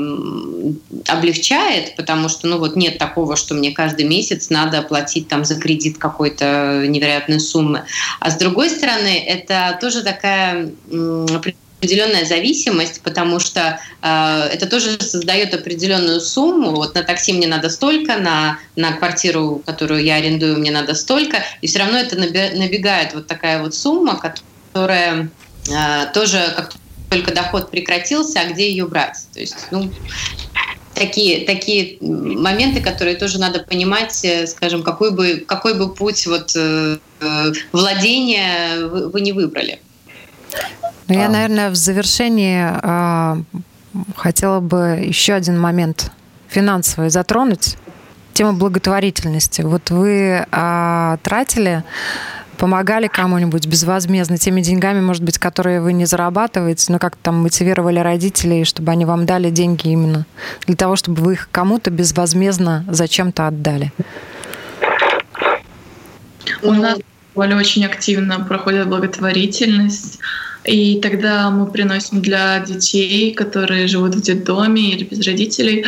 [1.07, 5.55] облегчает, потому что ну вот нет такого, что мне каждый месяц надо платить там за
[5.55, 7.84] кредит какой-то невероятной суммы.
[8.20, 10.72] А с другой стороны, это тоже такая
[11.84, 16.72] определенная зависимость, потому что э, это тоже создает определенную сумму.
[16.72, 21.43] Вот на такси мне надо столько, на, на квартиру, которую я арендую, мне надо столько,
[21.61, 25.30] и все равно это набегает вот такая вот сумма, которая
[25.72, 26.72] а, тоже как
[27.14, 29.18] только доход прекратился, а где ее брать?
[29.34, 29.91] То есть, ну,
[30.95, 36.55] такие, такие моменты, которые тоже надо понимать, э, скажем, какой бы, какой бы путь вот,
[36.55, 36.97] э,
[37.72, 39.80] владения вы, вы не выбрали.
[41.07, 43.43] Ну, я, наверное, в завершении э,
[44.16, 46.11] хотела бы еще один момент
[46.47, 47.78] финансовый затронуть.
[48.34, 49.61] Тему благотворительности.
[49.61, 51.84] Вот вы э, тратили
[52.58, 57.99] помогали кому-нибудь безвозмездно теми деньгами, может быть, которые вы не зарабатываете, но как-то там мотивировали
[57.99, 60.26] родителей, чтобы они вам дали деньги именно
[60.66, 63.91] для того, чтобы вы их кому-то безвозмездно зачем-то отдали?
[66.62, 66.99] У нас
[67.36, 70.20] более очень активно проходит благотворительность.
[70.64, 75.86] И тогда мы приносим для детей, которые живут в детдоме или без родителей,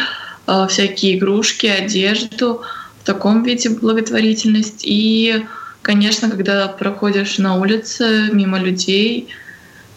[0.47, 2.61] э, всякие игрушки, одежду
[3.01, 4.81] в таком виде благотворительность.
[4.83, 5.45] И
[5.85, 9.29] Конечно, когда проходишь на улице мимо людей,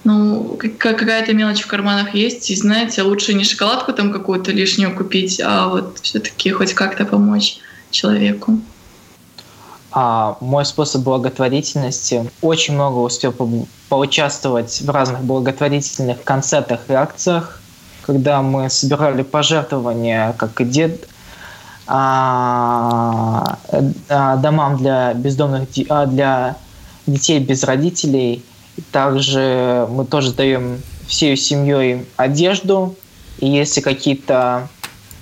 [0.05, 5.41] Ну, какая-то мелочь в карманах есть, и знаете, лучше не шоколадку там какую-то лишнюю купить,
[5.45, 7.59] а вот все-таки хоть как-то помочь
[7.91, 8.61] человеку.
[9.91, 13.49] А мой способ благотворительности очень много успел по
[13.89, 17.61] поучаствовать в разных благотворительных концертах и акциях,
[18.03, 21.09] когда мы собирали пожертвования, как и дед,
[21.89, 23.59] а,
[24.09, 26.57] а, домам для бездомных, а, для
[27.07, 28.45] детей без родителей.
[28.93, 32.95] Также мы тоже даем всей семьей одежду.
[33.39, 34.69] И если какие-то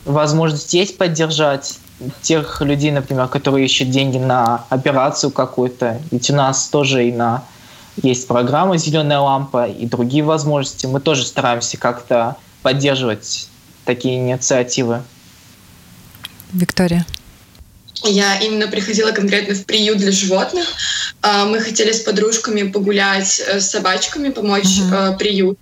[0.05, 1.79] возможности есть поддержать
[2.21, 7.45] тех людей, например, которые ищут деньги на операцию какую-то, ведь у нас тоже и на
[8.03, 10.87] есть программа «Зеленая лампа» и другие возможности.
[10.87, 13.49] Мы тоже стараемся как-то поддерживать
[13.85, 15.03] такие инициативы.
[16.53, 17.07] Виктория.
[18.05, 20.67] Я именно приходила конкретно в приют для животных.
[21.23, 25.17] А, мы хотели с подружками погулять э, с собачками, помочь uh-huh.
[25.17, 25.59] приюту.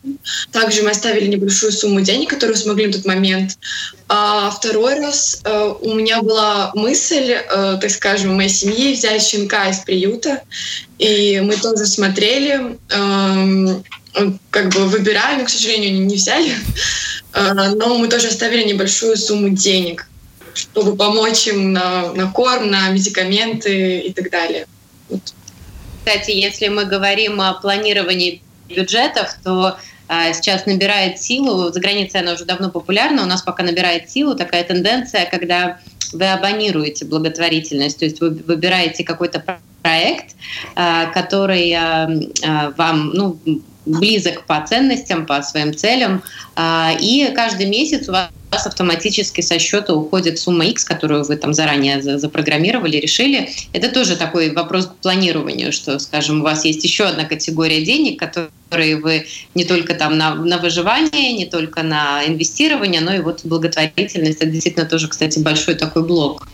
[0.51, 3.57] Также мы оставили небольшую сумму денег, которую смогли в тот момент.
[4.09, 9.68] А второй раз э, у меня была мысль, так скажем, в моей семье взять щенка
[9.70, 10.43] из приюта.
[10.99, 13.85] И мы тоже смотрели, эм,
[14.51, 16.55] как бы выбирали, но, к сожалению, не взяли.
[17.35, 20.07] Но мы тоже оставили небольшую сумму денег
[20.55, 24.66] чтобы помочь им на, на корм, на медикаменты и так далее.
[25.09, 25.20] Вот.
[25.98, 29.76] Кстати, если мы говорим о планировании бюджетов, то
[30.07, 34.34] а, сейчас набирает силу, за границей она уже давно популярна, у нас пока набирает силу
[34.34, 35.80] такая тенденция, когда
[36.12, 39.42] вы абонируете благотворительность, то есть вы выбираете какой-то
[39.82, 40.36] проект,
[40.74, 42.09] а, который а,
[42.76, 43.38] вам ну,
[43.87, 46.22] близок по ценностям, по своим целям,
[46.59, 52.01] и каждый месяц у вас автоматически со счета уходит сумма X, которую вы там заранее
[52.18, 53.51] запрограммировали, решили.
[53.72, 58.18] Это тоже такой вопрос к планированию, что, скажем, у вас есть еще одна категория денег,
[58.20, 63.41] которые вы не только там на, на выживание, не только на инвестирование, но и вот
[63.45, 64.39] благотворительность.
[64.39, 66.47] Это действительно тоже, кстати, большой такой блок.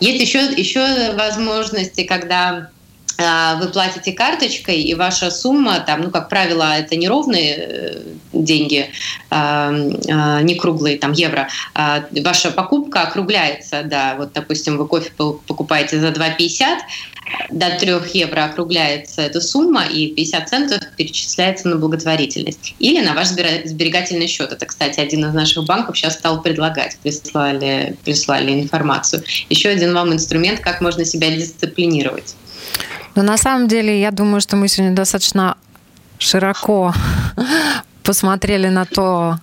[0.00, 2.75] Есть еще, еще возможности, когда а,
[3.18, 8.02] вы платите карточкой, и ваша сумма, там, ну, как правило, это не ровные э,
[8.32, 8.90] деньги,
[9.30, 9.72] а,
[10.10, 16.08] а, не круглые, там, евро, ваша покупка округляется, да, вот, допустим, вы кофе покупаете за
[16.08, 16.78] 2,50,
[17.50, 22.74] до 3 евро округляется эта сумма, и 50 центов перечисляется на благотворительность.
[22.78, 24.52] Или на ваш сберегательный счет.
[24.52, 29.24] Это, кстати, один из наших банков сейчас стал предлагать, прислали, прислали информацию.
[29.48, 32.36] Еще один вам инструмент, как можно себя дисциплинировать.
[33.14, 35.56] Но на самом деле, я думаю, что мы сегодня достаточно
[36.18, 36.92] широко
[38.02, 39.38] посмотрели на то,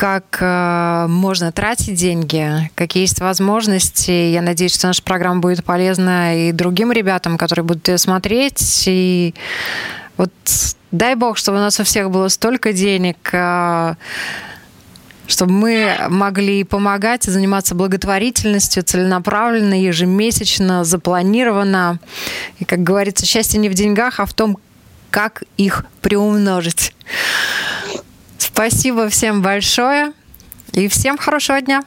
[0.00, 4.10] как э, можно тратить деньги, какие есть возможности.
[4.10, 8.84] Я надеюсь, что наша программа будет полезна и другим ребятам, которые будут ее смотреть.
[8.86, 9.34] И
[10.16, 10.30] вот
[10.90, 13.94] дай бог, чтобы у нас у всех было столько денег, э,
[15.30, 21.98] чтобы мы могли помогать и заниматься благотворительностью целенаправленно, ежемесячно, запланированно.
[22.58, 24.58] И, как говорится, счастье не в деньгах, а в том,
[25.10, 26.94] как их приумножить.
[28.38, 30.12] Спасибо всем большое
[30.72, 31.84] и всем хорошего дня.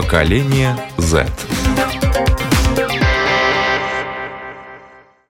[0.00, 1.26] Поколение Z.